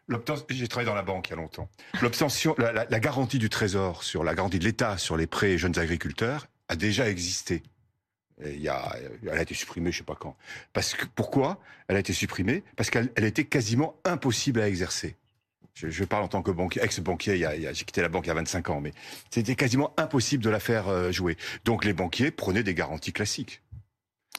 [0.09, 1.69] L'obten- J'ai travaillé dans la banque il y a longtemps.
[2.01, 5.57] L'obtention, la, la- la garantie du Trésor sur la garantie de l'État sur les prêts
[5.57, 7.63] jeunes agriculteurs a déjà existé.
[8.45, 10.37] Il y a, elle a été supprimée, je sais pas quand.
[10.73, 12.63] Parce que pourquoi Elle a été supprimée?
[12.77, 15.17] Parce qu'elle elle était quasiment impossible à exercer.
[15.87, 17.37] Je, parle en tant que banquier, ex-banquier.
[17.73, 18.91] J'ai quitté la banque il y a 25 ans, mais
[19.29, 21.37] c'était quasiment impossible de la faire euh, jouer.
[21.63, 23.61] Donc les banquiers prenaient des garanties classiques.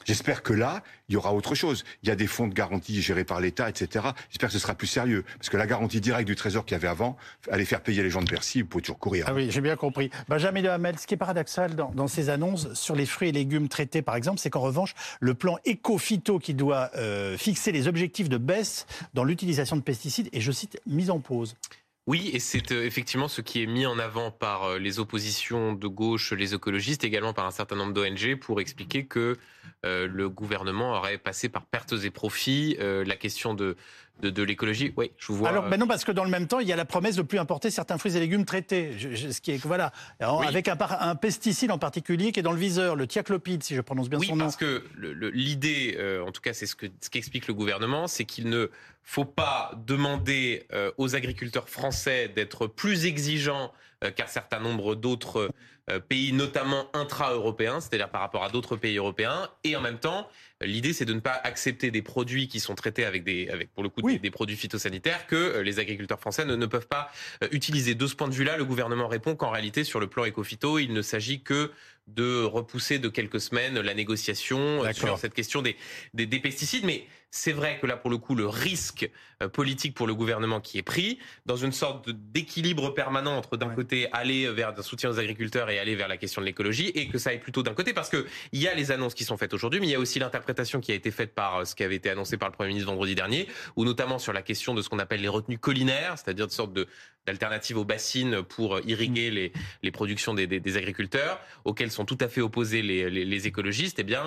[0.05, 1.83] J'espère que là, il y aura autre chose.
[2.03, 4.05] Il y a des fonds de garantie gérés par l'État, etc.
[4.29, 5.23] J'espère que ce sera plus sérieux.
[5.37, 7.17] Parce que la garantie directe du Trésor qu'il y avait avant,
[7.49, 9.25] allait faire payer les gens de Bercy, vous pouvez toujours courir.
[9.27, 10.09] Ah oui, j'ai bien compris.
[10.27, 14.01] Benjamin Hamel, ce qui est paradoxal dans, ces annonces sur les fruits et légumes traités,
[14.01, 18.37] par exemple, c'est qu'en revanche, le plan éco-phyto qui doit euh, fixer les objectifs de
[18.37, 21.55] baisse dans l'utilisation de pesticides est, je cite, mis en pause.
[22.11, 25.71] Oui, et c'est euh, effectivement ce qui est mis en avant par euh, les oppositions
[25.71, 29.37] de gauche, les écologistes, également par un certain nombre d'ONG, pour expliquer que
[29.85, 33.77] euh, le gouvernement aurait passé par pertes et profits la question de,
[34.21, 34.93] de, l'écologie.
[34.95, 35.49] Oui, je vous vois.
[35.49, 37.21] Alors, ben non, parce que dans le même temps, il y a la promesse de
[37.21, 38.91] plus importer certains fruits et légumes traités.
[38.97, 42.95] ce qui est voilà, avec un, un, pesticide en particulier qui est dans le viseur,
[42.95, 44.33] le thiaclopide, si je prononce bien son nom.
[44.33, 44.83] Oui, parce que
[45.33, 48.69] l'idée, en tout cas, c'est ce que ce qu'explique le gouvernement, c'est qu'il ne
[49.03, 53.71] faut pas demander euh, aux agriculteurs français d'être plus exigeants
[54.03, 55.49] euh, qu'un certain nombre d'autres euh,
[56.07, 59.49] pays, notamment intra-européens, c'est-à-dire par rapport à d'autres pays européens.
[59.63, 60.29] Et en même temps,
[60.61, 63.83] l'idée, c'est de ne pas accepter des produits qui sont traités avec des, avec pour
[63.83, 67.11] le coup, des, produits phytosanitaires que les agriculteurs français ne, ne, peuvent pas
[67.51, 67.95] utiliser.
[67.95, 70.93] De ce point de vue-là, le gouvernement répond qu'en réalité, sur le plan éco-phyto, il
[70.93, 71.71] ne s'agit que
[72.07, 75.75] de repousser de quelques semaines la négociation sur cette question des,
[76.13, 76.85] des, des pesticides.
[76.85, 79.09] Mais c'est vrai que là, pour le coup, le risque
[79.41, 83.69] euh, politique pour le gouvernement qui est pris, dans une sorte d'équilibre permanent entre d'un
[83.69, 87.07] côté aller vers un soutien aux agriculteurs et aller vers la question de l'écologie, et
[87.07, 89.53] que ça aille plutôt d'un côté, parce qu'il y a les annonces qui sont faites
[89.53, 91.83] aujourd'hui, mais il y a aussi l'interprétation qui a été faite par euh, ce qui
[91.83, 94.81] avait été annoncé par le Premier ministre vendredi dernier, ou notamment sur la question de
[94.81, 96.87] ce qu'on appelle les retenues collinaires, c'est-à-dire de sorte de
[97.27, 99.53] d'alternatives aux bassines pour euh, irriguer les,
[99.83, 104.03] les productions des, des, agriculteurs, auxquelles sont tout à fait opposés les, les, écologistes, eh
[104.03, 104.23] bien,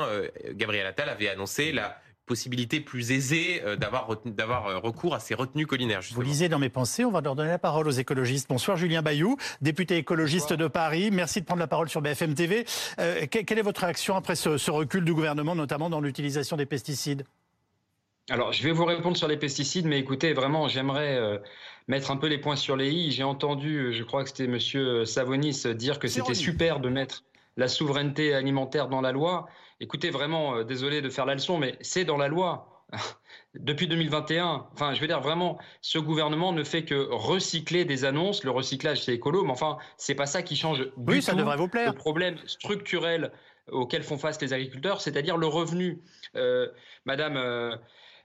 [0.53, 5.35] Gabriel Attal avait annoncé la, possibilité plus aisée euh, d'avoir d'avoir euh, recours à ces
[5.35, 6.01] retenues collinaires.
[6.13, 8.49] Vous lisez dans mes pensées, on va leur donner la parole aux écologistes.
[8.49, 11.11] Bonsoir Julien Bayou, député écologiste de Paris.
[11.13, 12.65] Merci de prendre la parole sur BFM TV.
[12.99, 17.25] Euh, quelle est votre réaction après ce, recul du gouvernement, notamment dans l'utilisation des pesticides?
[18.31, 21.41] Alors, je vais vous répondre sur les pesticides, mais écoutez, vraiment, j'aimerais
[21.89, 23.13] mettre un peu les points sur les i.
[23.13, 27.23] J'ai entendu, je crois que c'était Monsieur Savonis, dire que c'était super de mettre
[27.57, 29.47] la souveraineté alimentaire dans la loi.
[29.85, 32.87] Écoutez, vraiment, euh, désolé de faire la leçon, mais c'est dans la loi.
[33.55, 38.45] Depuis 2021, enfin, je veux dire vraiment, ce gouvernement ne fait que recycler des annonces.
[38.45, 41.59] Le recyclage, c'est écolo, mais enfin, c'est pas ça qui change du oui, ça devrait
[41.59, 41.93] vous plaire.
[41.93, 43.31] le problème structurel
[43.71, 46.01] auquel font face les agriculteurs, c'est-à-dire le revenu.
[46.35, 46.69] Euh,
[47.05, 47.77] madame, euh,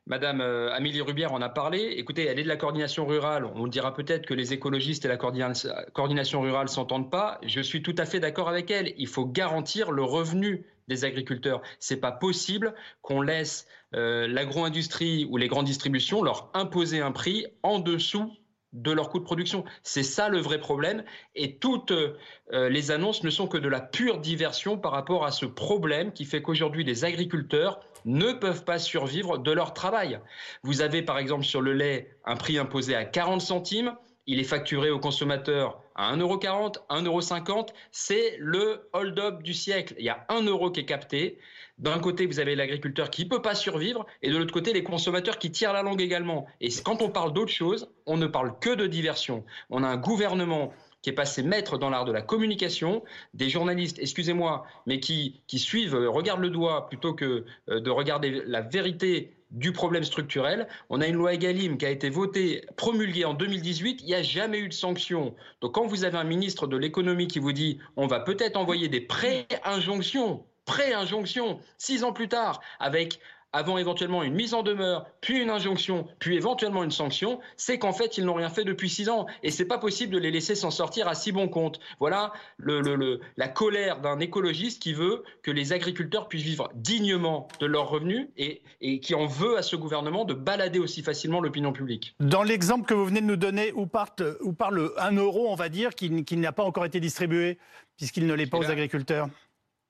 [0.10, 1.94] Madame euh, Amélie Rubière en a parlé.
[1.98, 3.46] Écoutez, elle est de la coordination rurale.
[3.46, 7.40] On dira peut-être que les écologistes et la coordination rurale s'entendent pas.
[7.46, 8.94] Je suis tout à fait d'accord avec elle.
[8.98, 11.62] Il faut garantir le revenu des agriculteurs.
[11.80, 17.46] C'est pas possible qu'on laisse euh, l'agro-industrie ou les grandes distributions leur imposer un prix
[17.64, 18.34] en dessous
[18.74, 19.64] de leur coût de production.
[19.84, 21.04] C'est ça le vrai problème.
[21.36, 25.32] Et toutes euh, les annonces ne sont que de la pure diversion par rapport à
[25.32, 30.20] ce problème qui fait qu'aujourd'hui les agriculteurs ne peuvent pas survivre de leur travail.
[30.64, 33.96] Vous avez par exemple sur le lait un prix imposé à 40 centimes,
[34.30, 39.96] il est facturé au consommateur à 1,40€, 1,50€, c'est le hold-up du siècle.
[39.98, 41.40] Il y a 1 euro qui est capté.
[41.80, 44.84] D'un côté, vous avez l'agriculteur qui ne peut pas survivre, et de l'autre côté, les
[44.84, 46.46] consommateurs qui tirent la langue également.
[46.62, 49.44] Et quand on parle d'autre chose, on ne parle que de diversion.
[49.72, 53.98] On a un gouvernement qui est passé maître dans l'art de la communication, des journalistes,
[54.00, 58.62] excusez-moi, mais qui, qui suivent, euh, regardent le doigt plutôt que euh, de regarder la
[58.62, 60.68] vérité du problème structurel.
[60.90, 64.02] On a une loi Egalim qui a été votée, promulguée en 2018.
[64.02, 65.36] Il n'y a jamais eu de sanction.
[65.62, 68.88] Donc quand vous avez un ministre de l'économie qui vous dit on va peut-être envoyer
[68.88, 73.20] des pré-injonctions, pré-injonctions, six ans plus tard, avec
[73.54, 77.94] avant éventuellement une mise en demeure, puis une injonction, puis éventuellement une sanction, c'est qu'en
[77.94, 80.56] fait ils n'ont rien fait depuis six ans et c'est pas possible de les laisser
[80.56, 81.80] s'en sortir à si bon compte.
[82.00, 87.66] Voilà le, la colère d'un écologiste qui veut que les agriculteurs puissent vivre dignement de
[87.66, 91.74] leurs revenus et, et qui en veut à ce gouvernement de balader aussi facilement l'opinion
[91.74, 92.16] publique.
[92.20, 95.56] Dans l'exemple que vous venez de nous donner, où, parte, où parle un euro, on
[95.56, 97.58] va dire, qui, qui n'a pas encore été distribué
[97.98, 99.28] puisqu'il ne l'est pas aux agriculteurs?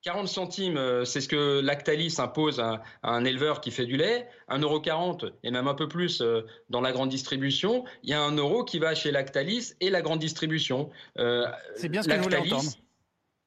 [0.04, 4.30] 40 centimes, euh, c'est ce que Lactalis impose à, un éleveur qui fait du lait.
[4.50, 7.84] 1,40€ et même un peu plus euh, dans la grande distribution.
[8.04, 10.90] Il y a un euro qui va chez Lactalis et la grande distribution.
[11.18, 12.72] Euh, c'est bien ce que Lactalis, je voulais entendre.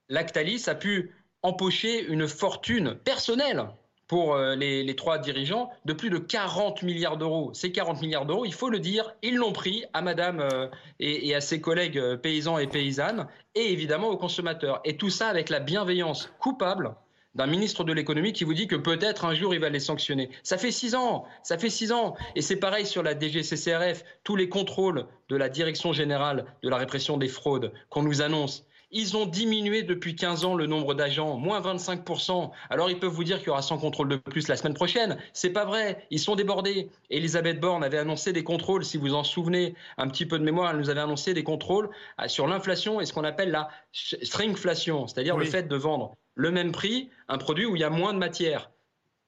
[0.09, 3.67] Lactalis a pu empocher une fortune personnelle
[4.13, 7.51] pour euh, les, trois dirigeants de plus de 40 milliards d'euros.
[7.55, 10.69] Ces 40 milliards d'euros, il faut le dire, ils l'ont pris à madame euh,
[11.01, 14.83] et, à ses collègues euh, paysans et paysannes et évidemment aux consommateurs.
[14.85, 16.95] Et tout ça avec la bienveillance coupable
[17.35, 20.29] d'un ministre de l'économie qui vous dit que peut-être un jour il va les sanctionner.
[20.43, 22.15] Ça fait six ans, ça fait six ans.
[22.37, 26.77] Et c'est pareil sur la DGCCRF, tous les contrôles de la Direction générale de la
[26.77, 28.67] répression des fraudes qu'on nous annonce.
[28.93, 32.51] Ils ont diminué depuis 15 ans le nombre d'agents, moins 25%.
[32.71, 35.17] Alors ils peuvent vous dire qu'il y aura 100 contrôles de plus la semaine prochaine.
[35.33, 36.07] C'est pas vrai.
[36.11, 36.91] Ils sont débordés.
[37.11, 40.71] Elisabeth Borne avait annoncé des contrôles, si vous en souvenez un petit peu de mémoire,
[40.71, 45.07] elle nous avait annoncé des contrôles euh, sur l'inflation et ce qu'on appelle la stringflation,
[45.07, 48.13] c'est-à-dire le fait de vendre le même prix un produit où il y a moins
[48.13, 48.71] de matière.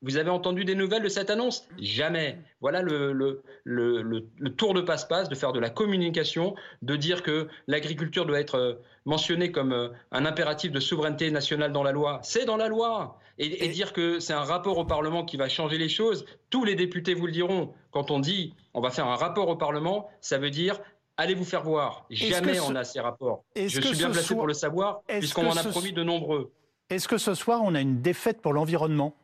[0.04, 1.66] Vous avez entendu des nouvelles de cette annonce?
[1.78, 2.38] Jamais.
[2.60, 4.02] Voilà le, le, le,
[4.38, 8.56] le tour de passe-passe de faire de la communication, de dire que l'agriculture doit être
[8.56, 12.20] euh, mentionnée comme euh, un impératif de souveraineté nationale dans la loi.
[12.22, 13.18] C'est dans la loi.
[13.38, 16.64] Et, et dire que c'est un rapport au Parlement qui va changer les choses, tous
[16.64, 17.74] les députés vous le diront.
[17.90, 20.78] Quand on dit on va faire un rapport au Parlement, ça veut dire
[21.16, 22.06] allez vous faire voir?
[22.10, 23.44] Jamais on a ces rapports.
[23.56, 26.52] Je suis bien placé pour le savoir, puisqu'on en a promis de nombreux.
[26.90, 29.16] Est-ce que ce soir, on a une défaite pour l'environnement?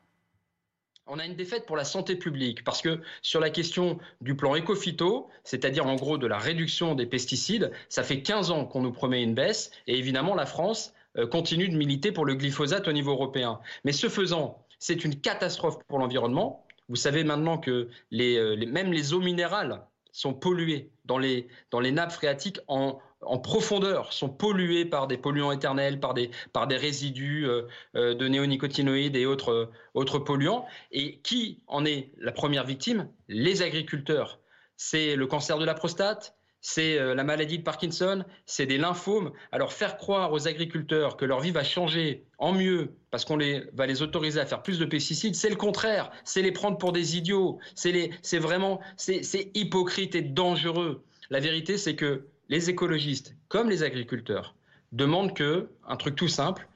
[1.10, 4.54] On a une défaite pour la santé publique parce que sur la question du plan
[4.54, 8.92] éco-phyto, c'est-à-dire en gros de la réduction des pesticides, ça fait 15 ans qu'on nous
[8.92, 12.92] promet une baisse et évidemment la France euh, continue de militer pour le glyphosate au
[12.92, 13.58] niveau européen.
[13.84, 16.64] Mais ce faisant, c'est une catastrophe pour l'environnement.
[16.88, 21.46] Vous savez maintenant que euh, même les eaux minérales sont polluées dans les,
[21.92, 23.00] nappes phréatiques en,
[23.42, 27.62] profondeur, sont polluées par des polluants éternels, par des, par des résidus euh,
[27.96, 30.66] euh, de néonicotinoïdes et euh, autres polluants.
[30.92, 33.08] Et qui en est la première victime?
[33.28, 34.40] Les agriculteurs.
[34.76, 39.32] C'est le cancer de la prostate, c'est la maladie de Parkinson, c'est des lymphomes.
[39.52, 43.64] Alors faire croire aux agriculteurs que leur vie va changer en mieux parce qu'on les,
[43.72, 46.10] va les autoriser à faire plus de pesticides, c'est le contraire.
[46.24, 47.58] C'est les prendre pour des idiots.
[47.74, 51.02] C'est vraiment, c'est hypocrite et dangereux.
[51.30, 54.54] La vérité, c'est que les écologistes comme les agriculteurs
[54.92, 56.68] demandent que, un truc tout simple,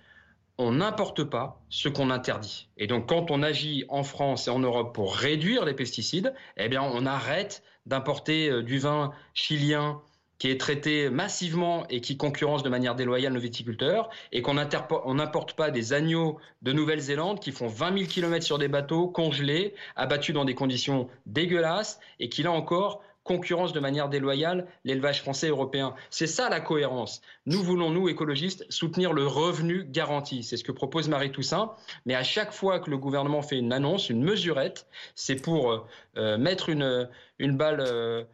[0.57, 2.68] on n'importe pas ce qu'on interdit.
[2.77, 6.68] Et donc, quand on agit en France et en Europe pour réduire les pesticides, eh
[6.68, 10.01] bien, on arrête d'importer euh, du vin chilien
[10.38, 15.55] qui est traité massivement et qui concurrence de manière déloyale nos viticulteurs, et qu'on n'importe
[15.55, 20.35] pas des agneaux de Nouvelle-Zélande qui font 20 000 km sur des bateaux congelés, abattus
[20.35, 25.95] dans des conditions dégueulasses, et qui, là encore, concurrence de manière déloyale l'élevage français européen.
[26.11, 27.23] C'est ça la cohérence.
[27.47, 30.45] Nous voulons, nous, écologistes, soutenir le revenu garanti.
[30.45, 31.73] C'est ce que propose Marie Toussaint.
[32.07, 36.39] Mais à chaque fois que le gouvernement fait une annonce, une mesurette, c'est pour euh,
[36.39, 37.09] mettre une,
[37.41, 38.25] balle, euh,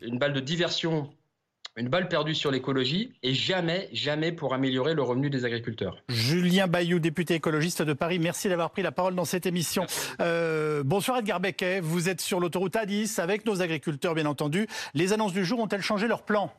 [0.00, 1.10] une balle de diversion
[1.76, 5.96] une balle perdue sur l'écologie et jamais, jamais pour améliorer le revenu des agriculteurs.
[6.08, 9.86] Julien Bayou, député écologiste de Paris, merci d'avoir pris la parole dans cette émission.
[10.20, 14.66] Euh, bonsoir Edgar Becquet, vous êtes sur l'autoroute A10 avec nos agriculteurs bien entendu.
[14.94, 16.52] Les annonces du jour ont-elles changé leur plan?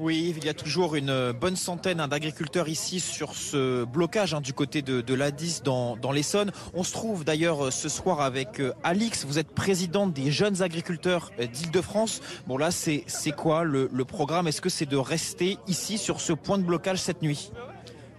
[0.00, 4.40] Oui, il y a toujours une bonne centaine hein, d'agriculteurs ici sur ce blocage hein,
[4.40, 6.50] du côté de, l'A10 dans, dans l'Essonne.
[6.74, 9.24] On se trouve d'ailleurs euh, ce soir avec euh, Alix.
[9.24, 12.22] Vous êtes présidente des jeunes agriculteurs euh, d'Île-de-France.
[12.48, 13.04] Bon là, c'est
[13.36, 14.48] quoi le programme?
[14.48, 17.52] Est-ce que c'est de rester ici sur ce point de blocage cette nuit?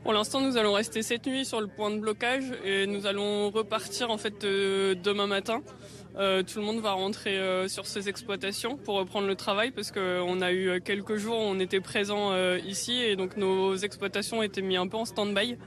[0.03, 3.49] Pour l'instant, nous allons rester cette nuit sur le point de blocage et nous allons
[3.49, 5.61] repartir en fait demain matin.
[6.17, 9.91] Euh, tout le monde va rentrer euh, sur ses exploitations pour reprendre le travail parce
[9.91, 14.41] qu'on a eu quelques jours où on était présent euh, ici et donc nos exploitations
[14.41, 15.57] étaient mis un peu en stand-by.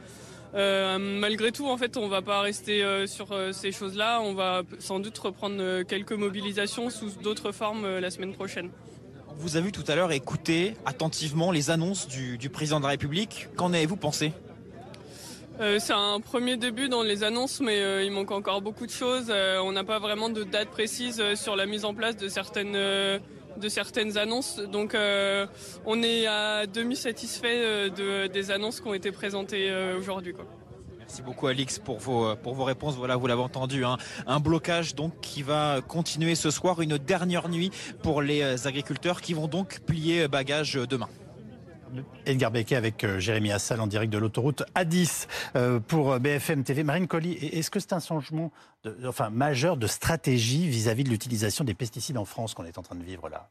[0.55, 4.21] malgré tout, en fait, on va pas rester sur ces choses-là.
[4.23, 8.71] On va sans doute reprendre quelques mobilisations sous d'autres formes la semaine prochaine.
[9.37, 13.49] Vous avez tout à l'heure écouté attentivement les annonces du président de la République.
[13.57, 14.33] Qu'en avez-vous pensé?
[15.61, 18.93] Euh, c'est un premier début dans les annonces, mais euh, il manque encore beaucoup de
[18.93, 19.27] choses.
[19.29, 22.77] Euh, on n'a pas vraiment de date précise sur la mise en place de certaines,
[24.17, 24.61] annonces.
[24.61, 24.97] Donc
[25.85, 30.35] on est à demi satisfait de, des annonces qui ont été présentées aujourd'hui.
[30.97, 32.95] Merci beaucoup Alix pour vos, pour vos réponses.
[32.95, 33.97] Voilà, vous l'avez entendu, hein.
[34.27, 37.71] un blocage donc qui va continuer ce soir, une dernière nuit
[38.03, 41.09] pour les agriculteurs qui vont donc plier bagage demain.
[42.27, 46.65] Edgar Becquet avec euh, Jérémy Assal en direct de l'autoroute A10 euh, pour euh, BFM
[46.65, 46.83] TV.
[46.83, 48.53] Marine Colli, est-ce que c'est un changement
[49.05, 52.97] enfin, majeur de stratégie vis-à-vis de l'utilisation des pesticides en France qu'on est en train
[52.97, 53.49] de vivre là?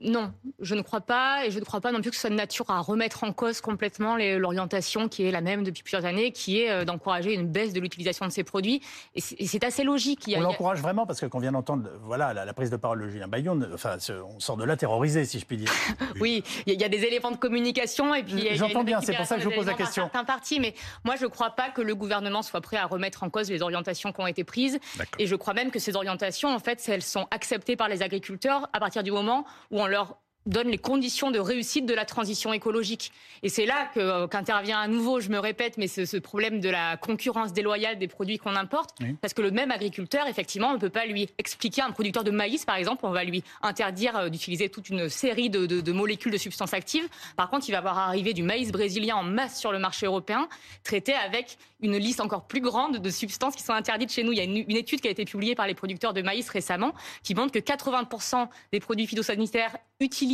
[0.00, 2.30] Non, je ne crois pas, et je ne crois pas non plus que ce soit
[2.30, 6.32] de nature à remettre en cause complètement l'orientation qui est la même depuis plusieurs années,
[6.32, 8.82] qui est euh, d'encourager une baisse de l'utilisation de ces produits.
[9.14, 10.30] Et c'est assez logique.
[10.36, 13.60] on l'encourage vraiment parce qu'on vient d'entendre, voilà, la, prise de parole de Julien Bayon.
[13.72, 13.96] Enfin,
[14.28, 15.72] on sort de là terrorisé, si je puis dire.
[16.20, 18.48] oui, il y, a des éléments de communication et puis.
[18.54, 20.10] J'entends bien, c'est pour ça que je vous pose la question.
[20.12, 23.22] Un parti, mais moi, je ne crois pas que le gouvernement soit prêt à remettre
[23.22, 24.78] en cause les orientations qui ont été prises.
[25.18, 28.68] Et je crois même que ces orientations, en fait, elles sont acceptées par les agriculteurs
[28.74, 32.52] à partir du moment où on leur donne les conditions de réussite de la transition
[32.52, 33.12] écologique.
[33.42, 36.68] Et c'est là euh, qu'intervient à nouveau, je me répète, mais ce, ce, problème de
[36.68, 40.78] la concurrence déloyale des produits qu'on importe, parce que le même agriculteur, effectivement, on ne
[40.78, 44.28] peut pas lui expliquer un producteur de maïs, par exemple, on va lui interdire euh,
[44.28, 47.08] d'utiliser toute une série de, de, de, molécules de substances actives.
[47.36, 50.48] Par contre, il va voir arriver du maïs brésilien en masse sur le marché européen,
[50.82, 54.32] traité avec une liste encore plus grande de substances qui sont interdites chez nous.
[54.32, 56.48] Il y a une, une étude qui a été publiée par les producteurs de maïs
[56.48, 60.33] récemment qui montre que 80% des produits phytosanitaires utilisés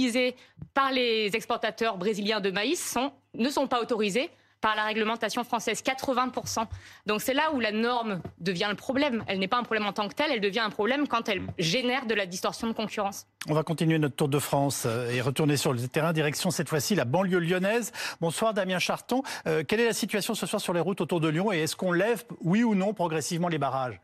[0.75, 2.99] par les exportateurs brésiliens de maïs
[3.35, 4.31] ne sont pas autorisés
[4.61, 6.67] par la réglementation française, 80%.
[7.07, 9.25] Donc c'est là où la norme devient le problème.
[9.27, 11.43] Elle n'est pas un problème en tant que tel, elle devient un problème quand elle
[11.59, 13.27] génère de la distorsion de concurrence.
[13.49, 16.69] On va continuer notre tour de France euh, et retourner sur le terrain, direction cette
[16.69, 17.93] fois-ci la banlieue lyonnaise.
[18.21, 19.23] Bonsoir Damien Charton.
[19.47, 21.77] Euh, quelle est la situation ce soir sur les routes autour de Lyon et est-ce
[21.77, 23.99] qu'on lève, oui ou non, progressivement les barrages?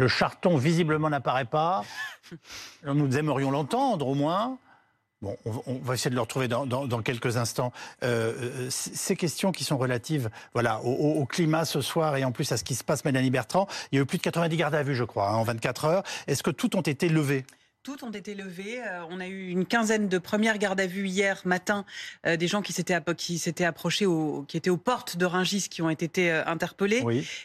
[0.00, 1.84] Le charton, visiblement, n'apparaît pas.
[2.86, 4.56] Nous aimerions l'entendre, au moins.
[5.20, 7.70] Bon, on, va essayer de le retrouver dans, quelques instants.
[8.02, 12.50] Euh, euh, ces questions qui sont relatives voilà, au, climat ce soir et en plus
[12.50, 14.74] à ce qui se passe, Mélanie Bertrand, il y a eu plus de 90 gardes
[14.74, 16.02] à vue, je crois, hein, en 24 heures.
[16.26, 17.44] Est-ce que tout ont été levés
[17.82, 18.82] toutes ont été levées.
[18.82, 21.86] Euh, on a eu une quinzaine de premières gardes à vue hier matin,
[22.26, 24.06] euh, des gens qui s'étaient qui s'étaient approchés,
[24.48, 27.02] qui étaient aux portes de Ringis, qui ont été euh, interpellés,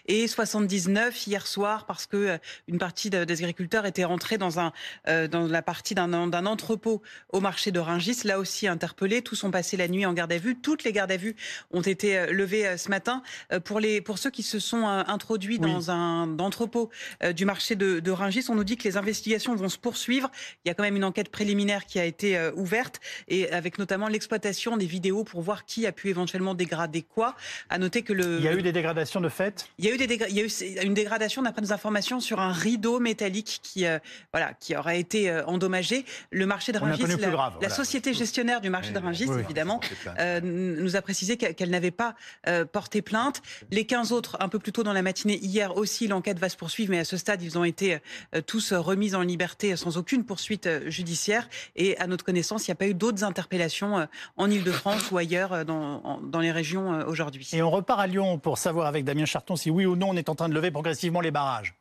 [0.08, 4.74] et 79 hier soir parce que une partie des agriculteurs étaient rentrés dans un
[5.06, 9.22] dans la partie d'un entrepôt au marché de Ringis, là aussi interpellés.
[9.22, 10.56] Tous sont passés la nuit en garde à vue.
[10.56, 11.36] Toutes les gardes à vue
[11.72, 13.22] ont été levées ce matin
[13.64, 16.90] pour les pour ceux qui se sont introduits dans un entrepôt
[17.34, 18.46] du marché de, de Ringis.
[18.50, 20.25] On nous dit que les investigations vont se poursuivre
[20.64, 23.78] il y a quand même une enquête préliminaire qui a été euh, ouverte et avec
[23.80, 27.36] notamment l'exploitation des vidéos pour voir qui a pu éventuellement dégrader quoi.
[27.70, 28.38] À noter que le.
[28.40, 29.68] Il y a eu des dégradations de fait?
[29.78, 32.40] Il y a eu des il y a eu une dégradation d'après nos informations sur
[32.40, 34.00] un rideau métallique qui euh,
[34.34, 36.06] voilà qui aurait été euh, endommagé.
[36.32, 39.80] Le marché de Rungis, la, la société gestionnaire du marché de Rungis, évidemment,
[40.44, 42.16] nous a précisé qu'elle n'avait pas
[42.72, 43.42] porté plainte.
[43.72, 46.58] Les 15 autres, un peu plus tôt dans la matinée hier aussi, l'enquête va se
[46.58, 48.00] poursuivre, mais à ce stade, ils ont été
[48.46, 51.50] tous remis en liberté sans aucune poursuite euh, judiciaire.
[51.76, 54.06] Et à notre connaissance, il n'y a pas eu d'autres interpellations euh,
[54.38, 57.50] en Ile-de-France ou ailleurs euh, dans, dans les régions aujourd'hui.
[57.54, 60.16] Et on repart à Lyon pour savoir avec Damien Charton si oui ou non on
[60.16, 61.76] est en train de lever progressivement les barrages.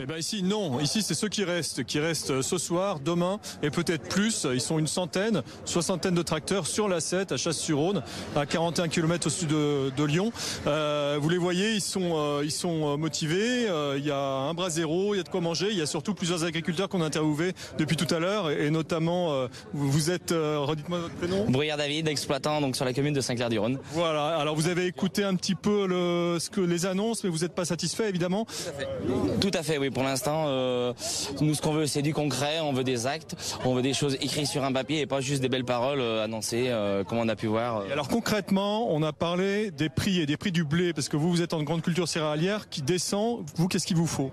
[0.00, 0.80] Eh bien ici, non.
[0.80, 4.46] Ici, c'est ceux qui restent, qui restent ce soir, demain et peut-être plus.
[4.52, 8.02] Ils sont une centaine, soixantaine de tracteurs sur la 7 à Chasse-sur-Rhône,
[8.34, 10.32] à 41 km au sud de, Lyon.
[10.66, 13.68] Euh, vous les voyez, ils sont, euh, ils sont euh, motivés.
[13.96, 15.68] il y a un bras zéro, il y a de quoi manger.
[15.70, 19.46] Il y a surtout plusieurs agriculteurs qu'on a interviewés depuis tout à l'heure et, notamment,
[19.72, 21.48] vous êtes, redites-moi votre prénom.
[21.48, 23.78] Bruyère David, exploitant donc sur la commune de Saint-Clair-du-Rhône.
[23.92, 24.36] Voilà.
[24.36, 27.54] Alors vous avez écouté un petit peu le, ce que les annonces, mais vous n'êtes
[27.54, 28.46] pas satisfait évidemment?
[28.46, 28.88] Tout à fait.
[29.40, 30.92] Tout à fait, oui pour l'instant, euh,
[31.40, 32.60] nous, ce qu'on veut, c'est du concret.
[32.60, 33.36] On veut des actes.
[33.64, 36.24] On veut des choses écrites sur un papier et pas juste des belles paroles euh,
[36.24, 37.82] annoncées, euh, comme on a pu voir.
[37.90, 41.30] alors concrètement, on a parlé des prix et des prix du blé, parce que vous,
[41.30, 43.44] vous êtes en grande culture céréalière qui descend.
[43.56, 44.30] Vous, qu'est-ce qu'il vous faut?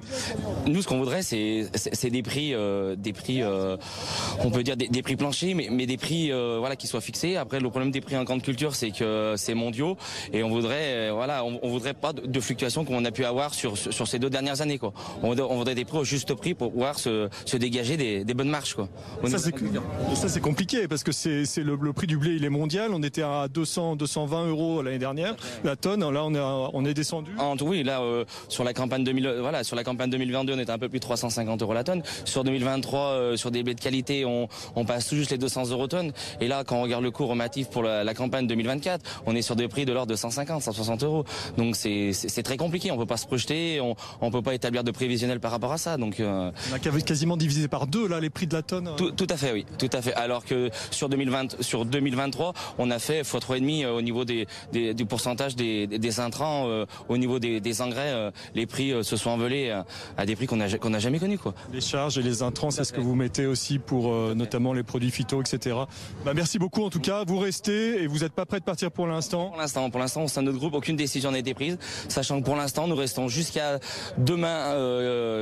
[0.66, 2.54] Nous, ce qu'on voudrait, c'est des prix,
[2.98, 7.02] des prix, on peut dire des, prix planchers, mais, mais des prix, voilà, qui soient
[7.02, 7.38] fixés.
[7.38, 9.98] Après, le problème des prix en grande culture, c'est que c'est mondiaux
[10.34, 13.78] et on voudrait, voilà, on, voudrait pas de, fluctuations comme on a pu avoir sur,
[13.78, 14.94] sur ces deux dernières années, quoi.
[15.24, 18.34] On, on voudrait des prix au juste prix pour pouvoir se, se dégager des, des,
[18.34, 18.76] bonnes marches.
[18.76, 18.90] Quoi,
[19.26, 19.38] ça,
[20.30, 22.92] c'est compliqué parce que c'est le, le, prix du blé, il est mondial.
[22.94, 26.02] On était à 200, 220 euros l'année dernière, la tonne.
[26.10, 26.40] Là, on est,
[26.74, 27.32] on est descendu.
[27.38, 30.72] En, oui, là, euh, sur la campagne 2000, voilà, sur la campagne 2022, on était
[30.72, 32.04] un peu plus de 350 euros la tonne.
[32.26, 35.70] Sur 2023, euh, sur des blés de qualité, on, on, passe tout juste les 200
[35.72, 36.12] euros tonne.
[36.42, 39.42] Et là, quand on regarde le coût relatif pour la, la campagne 2024, on est
[39.42, 41.26] sur des prix de l'ordre de 150, 160 euros.
[41.58, 42.92] Donc c'est très compliqué.
[42.92, 44.92] On peut pas se projeter, on, on peut pas établir de
[45.38, 45.98] par rapport à ça.
[45.98, 48.90] Donc, euh, on a quasiment divisé par deux là les prix de la tonne.
[48.98, 50.14] Tout, tout, à fait, oui, tout à fait.
[50.16, 54.02] Alors que sur 2020, sur 2023, on a fait fois trois et demi euh, au
[54.02, 58.66] niveau des, des du pourcentage des, des intrants, euh, au niveau des, des engrais, les
[58.66, 59.70] prix se sont envolés
[60.18, 61.54] à, des prix qu'on a qu'on a jamais connus quoi.
[61.72, 65.12] Les charges et les intrants, c'est ce que vous mettez aussi pour notamment les produits
[65.12, 65.76] phyto, etc.
[66.26, 67.24] Bah, merci beaucoup en tout cas.
[67.26, 69.50] Vous restez et vous n'êtes pas prêt de partir pour l'instant.
[69.50, 71.78] Pour l'instant, pour l'instant, au sein de notre groupe, aucune décision n'a été prise,
[72.08, 73.80] sachant que pour l'instant, nous restons jusqu'à
[74.18, 74.74] demain,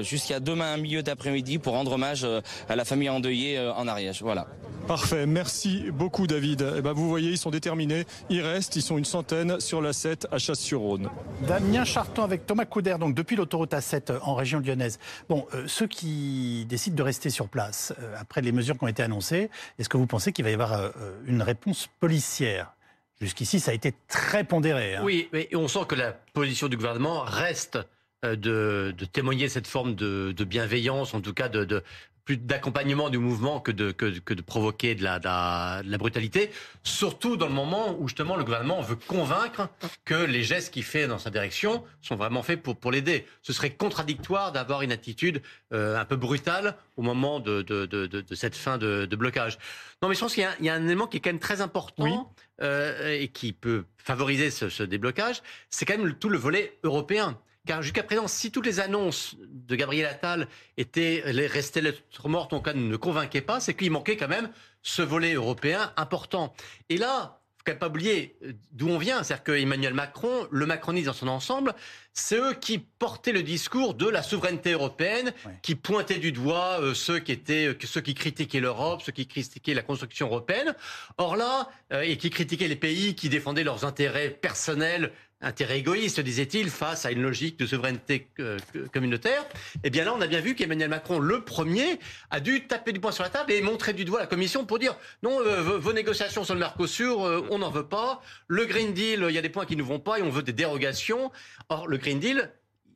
[0.02, 4.22] jusqu'à demain milieu d'après-midi pour rendre hommage euh, à la famille endeuillée euh, en Ariège.
[4.22, 4.48] Voilà.
[4.88, 6.62] Parfait, merci beaucoup David.
[6.62, 9.82] Et eh ben, vous voyez, ils sont déterminés, ils restent, ils sont une centaine sur
[9.82, 11.10] la 7 à Chasse-sur-Rhône.
[11.46, 15.00] Damien Charton avec Thomas Couder, donc depuis l'autoroute A7 euh, en région lyonnaise.
[15.28, 19.50] Bon, ceux qui décident de rester sur place, après les mesures qui ont été annoncées,
[19.78, 20.92] est-ce que vous pensez qu'il va y avoir
[21.26, 22.74] une réponse policière?
[23.20, 24.96] Jusqu'ici, ça a été très pondéré.
[24.96, 25.02] Hein.
[25.04, 27.84] Oui, mais on sent que la position du gouvernement reste euh,
[28.24, 31.84] de, de, témoigner cette forme de, de, bienveillance, en tout cas de, de
[32.28, 35.90] plus d'accompagnement du mouvement que de, que, que de provoquer de la, de la, de,
[35.90, 36.52] la, brutalité,
[36.84, 39.70] surtout dans le moment où justement le gouvernement veut convaincre
[40.04, 43.26] que les gestes qu'il fait dans sa direction sont vraiment faits pour, pour l'aider.
[43.44, 45.42] Ce serait contradictoire d'avoir une attitude
[45.72, 49.58] euh, un peu brutale au moment de, de cette fin de, blocage.
[50.02, 51.62] Non, mais je pense qu'il y, y, a un élément qui est quand même très
[51.62, 56.78] important euh, et qui peut favoriser ce, ce déblocage, c'est quand même tout le volet
[56.84, 57.40] européen.
[57.68, 60.48] Car jusqu'à présent, si toutes les annonces de Gabriel Attal
[60.78, 64.50] étaient restées lettres mortes, en cas ne convainquaient pas, c'est qu'il manquait quand même
[64.82, 66.54] ce volet européen important.
[66.90, 70.66] Et là, faut quand même pas oublier euh, d'où on vient, c'est-à-dire qu'Emmanuel Macron, le
[70.66, 71.76] macronisme dans son ensemble,
[72.14, 76.94] c'est eux qui portaient le discours de la souveraineté européenne, qui pointaient du doigt euh,
[76.94, 80.74] ceux qui étaient, euh, ceux qui critiquaient l'Europe, ceux qui critiquaient la construction européenne.
[81.18, 81.70] Or là,
[82.02, 85.12] et qui critiquaient les pays qui défendaient leurs intérêts personnels
[85.42, 88.58] intérêt égoïste, disait-il, face à une logique de souveraineté euh,
[88.92, 89.46] communautaire.
[89.84, 92.00] Eh bien là, on a bien vu qu'Emmanuel Macron, le premier,
[92.32, 94.80] a dû taper du poing sur la table et montrer du doigt la Commission pour
[94.80, 98.22] dire non, euh, vos négociations sur le Mercosur, euh, on n'en veut pas.
[98.48, 100.44] Le Green Deal, il y a des points qui ne vont pas et on veut
[100.44, 101.32] des dérogations.
[101.70, 102.52] Or, le Green Deal,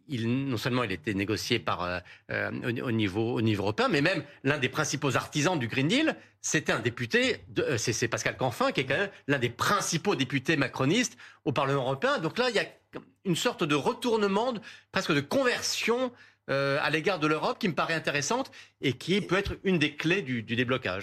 [0.09, 1.99] non seulement il était négocié par, euh,
[2.31, 2.51] euh,
[2.83, 6.71] au, niveau, au niveau européen, mais même l'un des principaux artisans du Green Deal, c'était
[6.71, 11.17] un député, euh, c'est Pascal Canfin, qui est quand même l'un des principaux députés macronistes
[11.45, 12.19] au Parlement européen.
[12.19, 12.65] Donc là, il y a
[13.25, 14.53] une sorte de retournement,
[14.91, 16.11] presque de conversion
[16.47, 20.21] à l'égard de l'Europe qui me paraît intéressante et qui peut être une des clés
[20.21, 20.99] du déblocage.